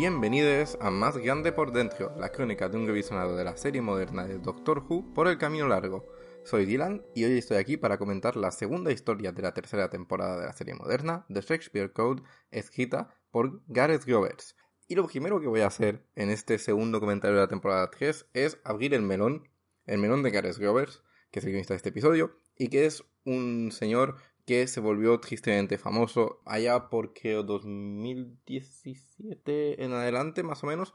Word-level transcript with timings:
Bienvenidos 0.00 0.78
a 0.80 0.90
Más 0.90 1.18
Grande 1.18 1.52
por 1.52 1.72
Dentro, 1.72 2.16
la 2.18 2.30
crónica 2.30 2.70
de 2.70 2.78
un 2.78 2.86
revisionado 2.86 3.36
de 3.36 3.44
la 3.44 3.58
serie 3.58 3.82
moderna 3.82 4.24
de 4.24 4.38
Doctor 4.38 4.82
Who 4.88 5.12
por 5.12 5.28
el 5.28 5.36
camino 5.36 5.68
largo. 5.68 6.06
Soy 6.42 6.64
Dylan 6.64 7.02
y 7.14 7.24
hoy 7.24 7.36
estoy 7.36 7.58
aquí 7.58 7.76
para 7.76 7.98
comentar 7.98 8.34
la 8.34 8.50
segunda 8.50 8.92
historia 8.92 9.32
de 9.32 9.42
la 9.42 9.52
tercera 9.52 9.90
temporada 9.90 10.40
de 10.40 10.46
la 10.46 10.54
serie 10.54 10.72
moderna, 10.72 11.26
The 11.28 11.42
Shakespeare 11.42 11.92
Code, 11.92 12.22
escrita 12.50 13.14
por 13.30 13.60
Gareth 13.66 14.06
Grovers. 14.06 14.56
Y 14.88 14.94
lo 14.94 15.06
primero 15.06 15.38
que 15.38 15.48
voy 15.48 15.60
a 15.60 15.66
hacer 15.66 16.02
en 16.14 16.30
este 16.30 16.56
segundo 16.56 16.98
comentario 16.98 17.36
de 17.36 17.42
la 17.42 17.48
temporada 17.48 17.90
3 17.90 18.30
es 18.32 18.58
abrir 18.64 18.94
el 18.94 19.02
melón, 19.02 19.50
el 19.84 19.98
melón 19.98 20.22
de 20.22 20.30
Gareth 20.30 20.56
Grovers, 20.56 21.02
que 21.30 21.40
es 21.40 21.44
el 21.44 21.50
guionista 21.50 21.74
de 21.74 21.76
este 21.76 21.90
episodio, 21.90 22.38
y 22.56 22.68
que 22.68 22.86
es 22.86 23.04
un 23.26 23.70
señor 23.70 24.16
que 24.50 24.66
se 24.66 24.80
volvió 24.80 25.20
tristemente 25.20 25.78
famoso 25.78 26.42
allá 26.44 26.88
porque 26.88 27.34
2017 27.34 29.84
en 29.84 29.92
adelante 29.92 30.42
más 30.42 30.64
o 30.64 30.66
menos 30.66 30.92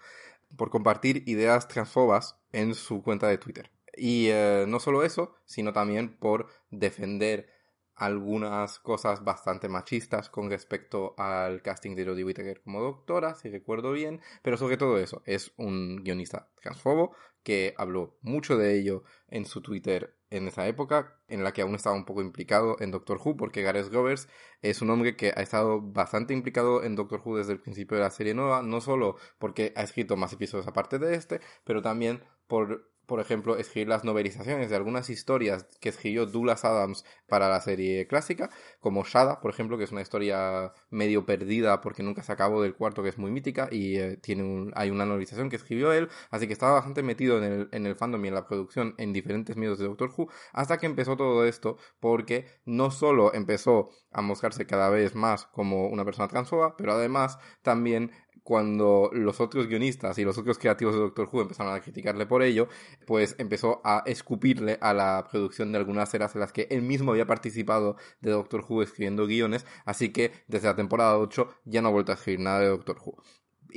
por 0.57 0.69
compartir 0.69 1.23
ideas 1.25 1.69
transfobas 1.69 2.37
en 2.51 2.75
su 2.75 3.01
cuenta 3.01 3.29
de 3.29 3.37
Twitter. 3.37 3.71
Y 3.95 4.27
eh, 4.27 4.65
no 4.67 4.81
solo 4.81 5.05
eso, 5.05 5.35
sino 5.45 5.71
también 5.71 6.17
por 6.17 6.49
defender 6.69 7.47
algunas 7.95 8.77
cosas 8.79 9.23
bastante 9.23 9.69
machistas 9.69 10.29
con 10.29 10.49
respecto 10.49 11.15
al 11.17 11.61
casting 11.61 11.95
de 11.95 12.07
Jodie 12.07 12.25
Whittaker 12.25 12.61
como 12.61 12.81
doctora, 12.81 13.35
si 13.35 13.47
recuerdo 13.47 13.93
bien, 13.93 14.19
pero 14.41 14.57
sobre 14.57 14.75
todo 14.75 14.97
eso, 14.97 15.23
es 15.25 15.53
un 15.55 16.03
guionista 16.03 16.49
transfobo 16.61 17.15
que 17.45 17.75
habló 17.77 18.17
mucho 18.21 18.57
de 18.57 18.75
ello 18.75 19.03
en 19.27 19.45
su 19.45 19.61
Twitter 19.61 20.17
en 20.31 20.47
esa 20.47 20.67
época, 20.67 21.21
en 21.27 21.43
la 21.43 21.53
que 21.53 21.61
aún 21.61 21.75
estaba 21.75 21.95
un 21.95 22.03
poco 22.03 22.21
implicado 22.23 22.75
en 22.79 22.89
Doctor 22.89 23.21
Who, 23.23 23.37
porque 23.37 23.61
Gareth 23.61 23.93
Roberts 23.93 24.27
es 24.63 24.81
un 24.81 24.89
hombre 24.89 25.15
que 25.15 25.27
ha 25.27 25.41
estado 25.43 25.79
bastante 25.79 26.33
implicado 26.33 26.83
en 26.83 26.95
Doctor 26.95 27.21
Who 27.23 27.37
desde 27.37 27.53
el 27.53 27.61
principio 27.61 27.97
de 27.97 28.03
la 28.03 28.09
serie 28.09 28.33
nueva, 28.33 28.63
no 28.63 28.81
solo 28.81 29.17
porque 29.37 29.73
ha 29.75 29.83
escrito 29.83 30.17
más 30.17 30.33
episodios 30.33 30.67
aparte 30.67 30.97
de 30.97 31.13
este, 31.13 31.39
pero 31.63 31.83
también 31.83 32.23
por 32.47 32.91
por 33.05 33.19
ejemplo, 33.19 33.57
escribir 33.57 33.87
las 33.87 34.03
novelizaciones 34.03 34.69
de 34.69 34.75
algunas 34.75 35.09
historias 35.09 35.65
que 35.79 35.89
escribió 35.89 36.25
Douglas 36.25 36.65
Adams 36.65 37.05
para 37.27 37.49
la 37.49 37.61
serie 37.61 38.07
clásica, 38.07 38.49
como 38.79 39.03
Shada, 39.03 39.41
por 39.41 39.51
ejemplo, 39.51 39.77
que 39.77 39.83
es 39.83 39.91
una 39.91 40.01
historia 40.01 40.73
medio 40.89 41.25
perdida 41.25 41.81
porque 41.81 42.03
nunca 42.03 42.23
se 42.23 42.31
acabó 42.31 42.61
del 42.61 42.75
cuarto, 42.75 43.03
que 43.03 43.09
es 43.09 43.17
muy 43.17 43.31
mítica, 43.31 43.67
y 43.71 43.97
eh, 43.97 44.17
tiene 44.17 44.71
hay 44.75 44.89
una 44.89 45.05
novelización 45.05 45.49
que 45.49 45.55
escribió 45.55 45.93
él, 45.93 46.09
así 46.31 46.47
que 46.47 46.53
estaba 46.53 46.73
bastante 46.73 47.03
metido 47.03 47.37
en 47.37 47.43
el, 47.43 47.69
en 47.71 47.85
el 47.85 47.95
fandom 47.95 48.23
y 48.25 48.27
en 48.29 48.33
la 48.35 48.47
producción 48.47 48.95
en 48.97 49.13
diferentes 49.13 49.55
medios 49.57 49.79
de 49.79 49.85
Doctor 49.85 50.11
Who, 50.15 50.29
hasta 50.53 50.77
que 50.77 50.85
empezó 50.85 51.15
todo 51.17 51.45
esto, 51.45 51.77
porque 51.99 52.45
no 52.65 52.91
solo 52.91 53.33
empezó 53.33 53.89
a 54.11 54.21
mostrarse 54.21 54.65
cada 54.65 54.89
vez 54.89 55.15
más 55.15 55.45
como 55.47 55.87
una 55.87 56.05
persona 56.05 56.27
transfoba, 56.27 56.77
pero 56.77 56.93
además 56.93 57.37
también 57.61 58.11
cuando 58.45 59.09
los 59.11 59.41
otros 59.41 59.67
guionistas 59.67 60.19
y 60.19 60.23
los 60.23 60.37
otros 60.37 60.59
creativos 60.59 60.93
de 60.93 60.99
Doctor 60.99 61.27
Who 61.31 61.41
empezaron 61.41 61.73
a 61.73 61.81
criticarle 61.81 62.27
por 62.27 62.43
ello, 62.43 62.67
pues 63.07 63.33
empezó 63.39 63.81
a 63.83 64.03
escupirle 64.05 64.77
a 64.81 64.93
la 64.93 65.27
producción 65.31 65.71
de 65.71 65.79
algunas 65.79 66.13
eras 66.13 66.35
en 66.35 66.41
las 66.41 66.53
que 66.53 66.67
él 66.69 66.83
mismo 66.83 67.09
había 67.11 67.25
participado 67.25 67.97
de 68.21 68.29
Doctor 68.29 68.63
Who 68.69 68.83
escribiendo 68.83 69.25
guiones, 69.25 69.65
así 69.83 70.13
que 70.13 70.31
desde 70.47 70.67
la 70.67 70.75
temporada 70.75 71.17
8 71.17 71.49
ya 71.65 71.81
no 71.81 71.87
ha 71.87 71.91
vuelto 71.91 72.11
a 72.11 72.15
escribir 72.15 72.41
nada 72.41 72.59
de 72.59 72.67
Doctor 72.67 72.97
Who. 73.03 73.17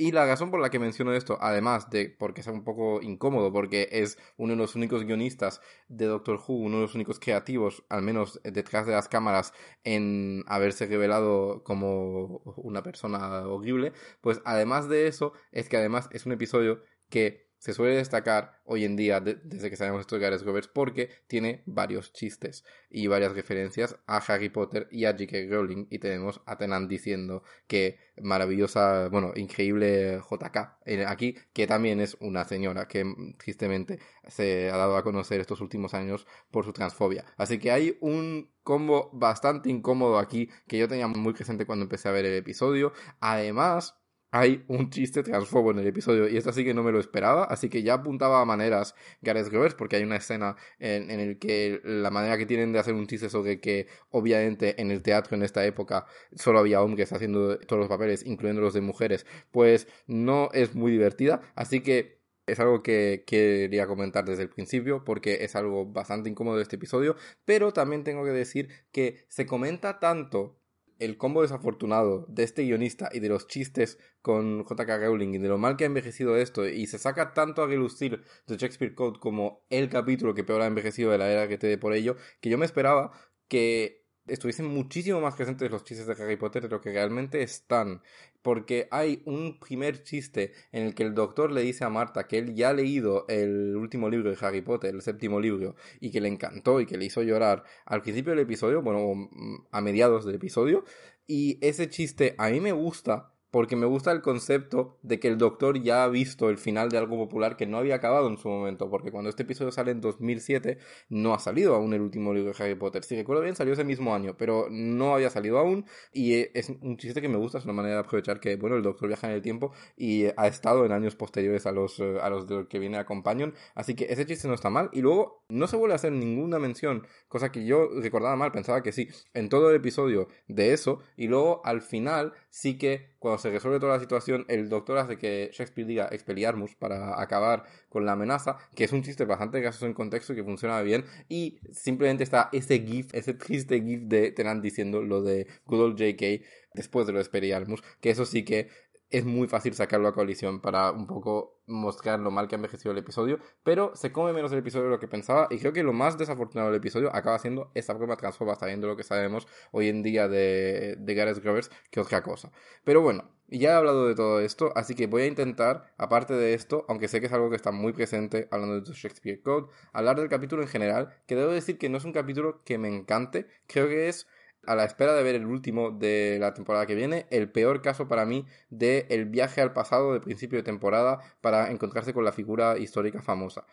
Y 0.01 0.13
la 0.13 0.25
razón 0.25 0.49
por 0.49 0.61
la 0.61 0.69
que 0.69 0.79
menciono 0.79 1.11
esto, 1.11 1.37
además 1.41 1.89
de 1.89 2.09
porque 2.09 2.39
es 2.39 2.47
un 2.47 2.63
poco 2.63 3.01
incómodo, 3.01 3.51
porque 3.51 3.89
es 3.91 4.17
uno 4.37 4.53
de 4.53 4.57
los 4.57 4.75
únicos 4.75 5.03
guionistas 5.03 5.59
de 5.89 6.05
Doctor 6.05 6.37
Who, 6.37 6.53
uno 6.53 6.77
de 6.77 6.83
los 6.83 6.95
únicos 6.95 7.19
creativos, 7.19 7.83
al 7.89 8.01
menos 8.01 8.39
detrás 8.45 8.87
de 8.87 8.93
las 8.93 9.09
cámaras, 9.09 9.51
en 9.83 10.45
haberse 10.47 10.85
revelado 10.85 11.65
como 11.65 12.37
una 12.55 12.81
persona 12.81 13.45
horrible, 13.45 13.91
pues 14.21 14.39
además 14.45 14.87
de 14.87 15.07
eso, 15.07 15.33
es 15.51 15.67
que 15.67 15.75
además 15.75 16.07
es 16.13 16.25
un 16.25 16.31
episodio 16.31 16.81
que 17.09 17.48
se 17.59 17.73
suele 17.73 17.95
destacar 17.95 18.59
hoy 18.63 18.85
en 18.85 18.95
día 18.95 19.19
desde 19.19 19.69
que 19.69 19.75
sabemos 19.75 20.01
esto 20.01 20.15
de 20.15 20.21
Gareth 20.21 20.41
Roberts 20.43 20.69
porque 20.73 21.09
tiene 21.27 21.61
varios 21.65 22.13
chistes 22.13 22.63
y 22.89 23.07
varias 23.07 23.33
referencias 23.33 23.97
a 24.07 24.17
Harry 24.17 24.49
Potter 24.49 24.87
y 24.91 25.05
a 25.05 25.11
J.K. 25.11 25.37
Rowling 25.49 25.87
y 25.89 25.99
tenemos 25.99 26.41
a 26.45 26.57
Tenant 26.57 26.89
diciendo 26.89 27.43
que 27.67 27.99
maravillosa, 28.21 29.09
bueno, 29.09 29.33
increíble 29.35 30.19
JK 30.19 30.57
eh, 30.85 31.05
aquí, 31.05 31.35
que 31.53 31.67
también 31.67 31.99
es 31.99 32.17
una 32.21 32.45
señora 32.45 32.87
que 32.87 33.05
tristemente 33.37 33.99
se 34.27 34.69
ha 34.69 34.77
dado 34.77 34.95
a 34.97 35.03
conocer 35.03 35.41
estos 35.41 35.61
últimos 35.61 35.93
años 35.93 36.27
por 36.51 36.65
su 36.65 36.73
transfobia. 36.73 37.25
Así 37.37 37.59
que 37.59 37.71
hay 37.71 37.97
un 38.01 38.49
combo 38.63 39.09
bastante 39.13 39.69
incómodo 39.69 40.17
aquí 40.17 40.49
que 40.67 40.77
yo 40.77 40.87
tenía 40.87 41.07
muy 41.07 41.33
presente 41.33 41.65
cuando 41.65 41.83
empecé 41.83 42.07
a 42.07 42.11
ver 42.11 42.25
el 42.25 42.35
episodio. 42.35 42.93
Además, 43.19 43.98
hay 44.31 44.63
un 44.67 44.89
chiste 44.89 45.23
transfobo 45.23 45.71
en 45.71 45.79
el 45.79 45.87
episodio 45.87 46.27
y 46.27 46.37
esto 46.37 46.53
sí 46.53 46.63
que 46.63 46.73
no 46.73 46.83
me 46.83 46.91
lo 46.91 46.99
esperaba, 46.99 47.45
así 47.45 47.69
que 47.69 47.83
ya 47.83 47.95
apuntaba 47.95 48.41
a 48.41 48.45
maneras 48.45 48.95
Gareth 49.21 49.49
Grovers 49.49 49.75
porque 49.75 49.95
hay 49.95 50.03
una 50.03 50.17
escena 50.17 50.55
en, 50.79 51.09
en 51.11 51.19
el 51.19 51.39
que 51.39 51.81
la 51.83 52.11
manera 52.11 52.37
que 52.37 52.45
tienen 52.45 52.71
de 52.71 52.79
hacer 52.79 52.93
un 52.93 53.07
chiste 53.07 53.29
sobre 53.29 53.59
que 53.59 53.87
obviamente 54.09 54.81
en 54.81 54.91
el 54.91 55.01
teatro 55.01 55.35
en 55.35 55.43
esta 55.43 55.65
época 55.65 56.05
solo 56.35 56.59
había 56.59 56.81
hombres 56.81 57.11
haciendo 57.13 57.57
todos 57.59 57.79
los 57.79 57.89
papeles, 57.89 58.25
incluyendo 58.25 58.61
los 58.61 58.73
de 58.73 58.81
mujeres, 58.81 59.25
pues 59.51 59.87
no 60.07 60.49
es 60.53 60.75
muy 60.75 60.91
divertida, 60.91 61.41
así 61.55 61.81
que 61.81 62.19
es 62.49 62.59
algo 62.59 62.83
que 62.83 63.23
quería 63.25 63.87
comentar 63.87 64.25
desde 64.25 64.43
el 64.43 64.49
principio 64.49 65.03
porque 65.03 65.43
es 65.43 65.55
algo 65.55 65.85
bastante 65.85 66.29
incómodo 66.29 66.57
de 66.57 66.63
este 66.63 66.75
episodio, 66.75 67.15
pero 67.45 67.73
también 67.73 68.03
tengo 68.03 68.23
que 68.25 68.31
decir 68.31 68.69
que 68.91 69.25
se 69.27 69.45
comenta 69.45 69.99
tanto 69.99 70.58
el 70.99 71.17
combo 71.17 71.41
desafortunado 71.41 72.25
de 72.27 72.43
este 72.43 72.63
guionista 72.63 73.09
y 73.11 73.19
de 73.19 73.29
los 73.29 73.47
chistes 73.47 73.97
con 74.21 74.63
J.K. 74.63 74.97
Rowling 74.97 75.33
y 75.33 75.37
de 75.37 75.47
lo 75.47 75.57
mal 75.57 75.77
que 75.77 75.85
ha 75.85 75.87
envejecido 75.87 76.37
esto 76.37 76.67
y 76.67 76.85
se 76.87 76.99
saca 76.99 77.33
tanto 77.33 77.63
a 77.63 77.67
relucir 77.67 78.23
de 78.47 78.57
Shakespeare 78.57 78.93
Code 78.93 79.19
como 79.19 79.65
el 79.69 79.89
capítulo 79.89 80.33
que 80.33 80.43
peor 80.43 80.61
ha 80.61 80.67
envejecido 80.67 81.11
de 81.11 81.17
la 81.17 81.31
era 81.31 81.47
que 81.47 81.57
te 81.57 81.67
dé 81.67 81.77
por 81.77 81.93
ello, 81.93 82.17
que 82.41 82.49
yo 82.49 82.57
me 82.57 82.65
esperaba 82.65 83.11
que 83.47 83.98
estuviesen 84.29 84.67
muchísimo 84.67 85.19
más 85.21 85.35
presentes 85.35 85.69
los 85.71 85.83
chistes 85.83 86.07
de 86.07 86.13
Harry 86.13 86.37
Potter 86.37 86.63
de 86.63 86.69
lo 86.69 86.81
que 86.81 86.91
realmente 86.91 87.41
están. 87.41 88.01
Porque 88.41 88.87
hay 88.91 89.21
un 89.25 89.59
primer 89.59 90.03
chiste 90.03 90.53
en 90.71 90.83
el 90.85 90.95
que 90.95 91.03
el 91.03 91.13
doctor 91.13 91.51
le 91.51 91.61
dice 91.61 91.83
a 91.83 91.89
Marta 91.89 92.27
que 92.27 92.37
él 92.37 92.55
ya 92.55 92.69
ha 92.69 92.73
leído 92.73 93.25
el 93.27 93.75
último 93.75 94.09
libro 94.09 94.29
de 94.29 94.37
Harry 94.39 94.61
Potter, 94.61 94.95
el 94.95 95.01
séptimo 95.01 95.39
libro, 95.39 95.75
y 95.99 96.11
que 96.11 96.21
le 96.21 96.29
encantó 96.29 96.79
y 96.79 96.85
que 96.85 96.97
le 96.97 97.05
hizo 97.05 97.21
llorar 97.21 97.63
al 97.85 98.01
principio 98.01 98.31
del 98.31 98.39
episodio, 98.39 98.81
bueno, 98.81 99.29
a 99.71 99.81
mediados 99.81 100.25
del 100.25 100.35
episodio. 100.35 100.85
Y 101.27 101.59
ese 101.65 101.89
chiste 101.89 102.35
a 102.37 102.49
mí 102.49 102.59
me 102.59 102.71
gusta 102.71 103.33
porque 103.51 103.75
me 103.75 103.85
gusta 103.85 104.11
el 104.11 104.21
concepto 104.21 104.97
de 105.01 105.19
que 105.19 105.27
el 105.27 105.37
doctor 105.37 105.81
ya 105.81 106.03
ha 106.03 106.07
visto 106.07 106.49
el 106.49 106.57
final 106.57 106.89
de 106.89 106.97
algo 106.97 107.17
popular 107.17 107.57
que 107.57 107.65
no 107.65 107.77
había 107.77 107.95
acabado 107.95 108.27
en 108.27 108.37
su 108.37 108.47
momento, 108.47 108.89
porque 108.89 109.11
cuando 109.11 109.29
este 109.29 109.43
episodio 109.43 109.71
sale 109.71 109.91
en 109.91 110.01
2007 110.01 110.77
no 111.09 111.33
ha 111.33 111.39
salido 111.39 111.75
aún 111.75 111.93
el 111.93 112.01
último 112.01 112.33
libro 112.33 112.53
de 112.53 112.63
Harry 112.63 112.75
Potter. 112.75 113.03
Si 113.03 113.15
recuerdo 113.15 113.41
bien, 113.41 113.55
salió 113.55 113.73
ese 113.73 113.83
mismo 113.83 114.13
año, 114.13 114.35
pero 114.37 114.67
no 114.69 115.15
había 115.15 115.29
salido 115.29 115.57
aún 115.57 115.85
y 116.13 116.33
es 116.57 116.69
un 116.81 116.97
chiste 116.97 117.21
que 117.21 117.29
me 117.29 117.37
gusta, 117.37 117.57
es 117.57 117.65
una 117.65 117.73
manera 117.73 117.95
de 117.95 118.01
aprovechar 118.01 118.39
que, 118.39 118.55
bueno, 118.55 118.75
el 118.75 118.83
doctor 118.83 119.07
viaja 119.07 119.27
en 119.27 119.33
el 119.33 119.41
tiempo 119.41 119.71
y 119.97 120.25
ha 120.37 120.47
estado 120.47 120.85
en 120.85 120.91
años 120.91 121.15
posteriores 121.15 121.65
a 121.65 121.71
los, 121.71 121.99
eh, 121.99 122.17
a 122.21 122.29
los 122.29 122.47
de 122.47 122.67
que 122.67 122.79
viene 122.79 122.97
a 122.97 123.05
Companion, 123.05 123.53
así 123.75 123.95
que 123.95 124.05
ese 124.09 124.25
chiste 124.25 124.47
no 124.47 124.53
está 124.53 124.69
mal 124.69 124.89
y 124.93 125.01
luego 125.01 125.43
no 125.49 125.67
se 125.67 125.77
vuelve 125.77 125.93
a 125.93 125.95
hacer 125.95 126.11
ninguna 126.11 126.59
mención, 126.59 127.07
cosa 127.27 127.51
que 127.51 127.65
yo 127.65 127.89
recordaba 128.01 128.35
mal, 128.35 128.51
pensaba 128.51 128.83
que 128.83 128.91
sí, 128.91 129.09
en 129.33 129.49
todo 129.49 129.69
el 129.69 129.75
episodio 129.75 130.27
de 130.47 130.73
eso 130.73 130.99
y 131.17 131.27
luego 131.27 131.61
al 131.65 131.81
final 131.81 132.33
sí 132.49 132.77
que 132.77 133.15
cuando 133.19 133.37
se 133.37 133.49
resuelve 133.49 133.79
toda 133.79 133.93
la 133.93 133.99
situación, 133.99 134.45
el 134.47 134.69
doctor 134.69 134.97
hace 134.97 135.17
que 135.17 135.49
Shakespeare 135.53 135.87
diga 135.87 136.09
Expelliarmus 136.11 136.75
para 136.75 137.21
acabar 137.21 137.65
con 137.89 138.05
la 138.05 138.13
amenaza, 138.13 138.57
que 138.75 138.85
es 138.85 138.93
un 138.93 139.03
chiste 139.03 139.25
bastante 139.25 139.59
gracioso 139.59 139.85
en 139.85 139.93
contexto 139.93 140.33
y 140.33 140.37
que 140.37 140.43
funciona 140.43 140.81
bien, 140.81 141.05
y 141.27 141.59
simplemente 141.71 142.23
está 142.23 142.49
ese 142.53 142.79
gif, 142.79 143.13
ese 143.13 143.33
triste 143.33 143.81
gif 143.81 144.01
de 144.03 144.31
Tenant 144.31 144.63
diciendo 144.63 145.01
lo 145.01 145.21
de 145.21 145.47
Good 145.65 145.81
old 145.81 145.97
JK 145.97 146.41
después 146.73 147.05
de 147.07 147.13
lo 147.13 147.17
de 147.19 147.23
Expelliarmus, 147.23 147.83
que 147.99 148.09
eso 148.09 148.25
sí 148.25 148.43
que 148.43 148.69
es 149.09 149.25
muy 149.25 149.47
fácil 149.47 149.73
sacarlo 149.73 150.07
a 150.07 150.13
colisión 150.13 150.61
para 150.61 150.91
un 150.91 151.07
poco 151.07 151.59
mostrar 151.65 152.19
lo 152.19 152.31
mal 152.31 152.47
que 152.47 152.55
ha 152.55 152.57
envejecido 152.57 152.91
el 152.91 152.97
episodio, 152.99 153.39
pero 153.63 153.95
se 153.95 154.11
come 154.11 154.33
menos 154.33 154.51
el 154.51 154.59
episodio 154.59 154.85
de 154.85 154.91
lo 154.91 154.99
que 154.99 155.07
pensaba 155.07 155.47
y 155.49 155.57
creo 155.57 155.73
que 155.73 155.83
lo 155.83 155.93
más 155.93 156.17
desafortunado 156.17 156.69
del 156.69 156.79
episodio 156.79 157.13
acaba 157.15 157.39
siendo 157.39 157.71
esta 157.73 157.93
broma 157.93 158.17
transfoba, 158.17 158.55
sabiendo 158.55 158.87
lo 158.87 158.95
que 158.95 159.03
sabemos 159.03 159.47
hoy 159.71 159.89
en 159.89 160.03
día 160.03 160.27
de, 160.27 160.95
de 160.97 161.13
Gareth 161.15 161.43
Grovers 161.43 161.71
que 161.89 161.99
otra 161.99 162.21
cosa. 162.21 162.51
Pero 162.83 163.01
bueno, 163.01 163.31
ya 163.47 163.71
he 163.71 163.73
hablado 163.73 164.07
de 164.07 164.13
todo 164.13 164.39
esto, 164.41 164.71
así 164.75 164.93
que 164.93 165.07
voy 165.07 165.23
a 165.23 165.27
intentar, 165.27 165.91
aparte 165.97 166.35
de 166.35 166.53
esto, 166.53 166.85
aunque 166.87 167.07
sé 167.07 167.19
que 167.19 167.25
es 167.25 167.33
algo 167.33 167.49
que 167.49 167.55
está 167.55 167.71
muy 167.71 167.93
presente 167.93 168.47
hablando 168.51 168.79
de 168.79 168.93
Shakespeare 168.93 169.41
Code, 169.41 169.71
hablar 169.91 170.19
del 170.19 170.29
capítulo 170.29 170.61
en 170.61 170.67
general, 170.67 171.09
que 171.25 171.35
debo 171.35 171.51
decir 171.51 171.79
que 171.79 171.89
no 171.89 171.97
es 171.97 172.05
un 172.05 172.13
capítulo 172.13 172.61
que 172.63 172.77
me 172.77 172.89
encante, 172.89 173.47
creo 173.65 173.87
que 173.87 174.07
es 174.07 174.27
a 174.69 174.75
la 174.75 174.85
espera 174.85 175.15
de 175.15 175.23
ver 175.23 175.33
el 175.33 175.47
último 175.47 175.89
de 175.89 176.37
la 176.39 176.53
temporada 176.53 176.85
que 176.85 176.93
viene, 176.93 177.25
el 177.31 177.49
peor 177.49 177.81
caso 177.81 178.07
para 178.07 178.27
mí 178.27 178.45
de 178.69 179.07
el 179.09 179.25
viaje 179.25 179.61
al 179.61 179.73
pasado 179.73 180.13
de 180.13 180.19
principio 180.19 180.59
de 180.59 180.63
temporada 180.63 181.21
para 181.41 181.71
encontrarse 181.71 182.13
con 182.13 182.23
la 182.23 182.31
figura 182.31 182.77
histórica 182.77 183.23
famosa. 183.23 183.65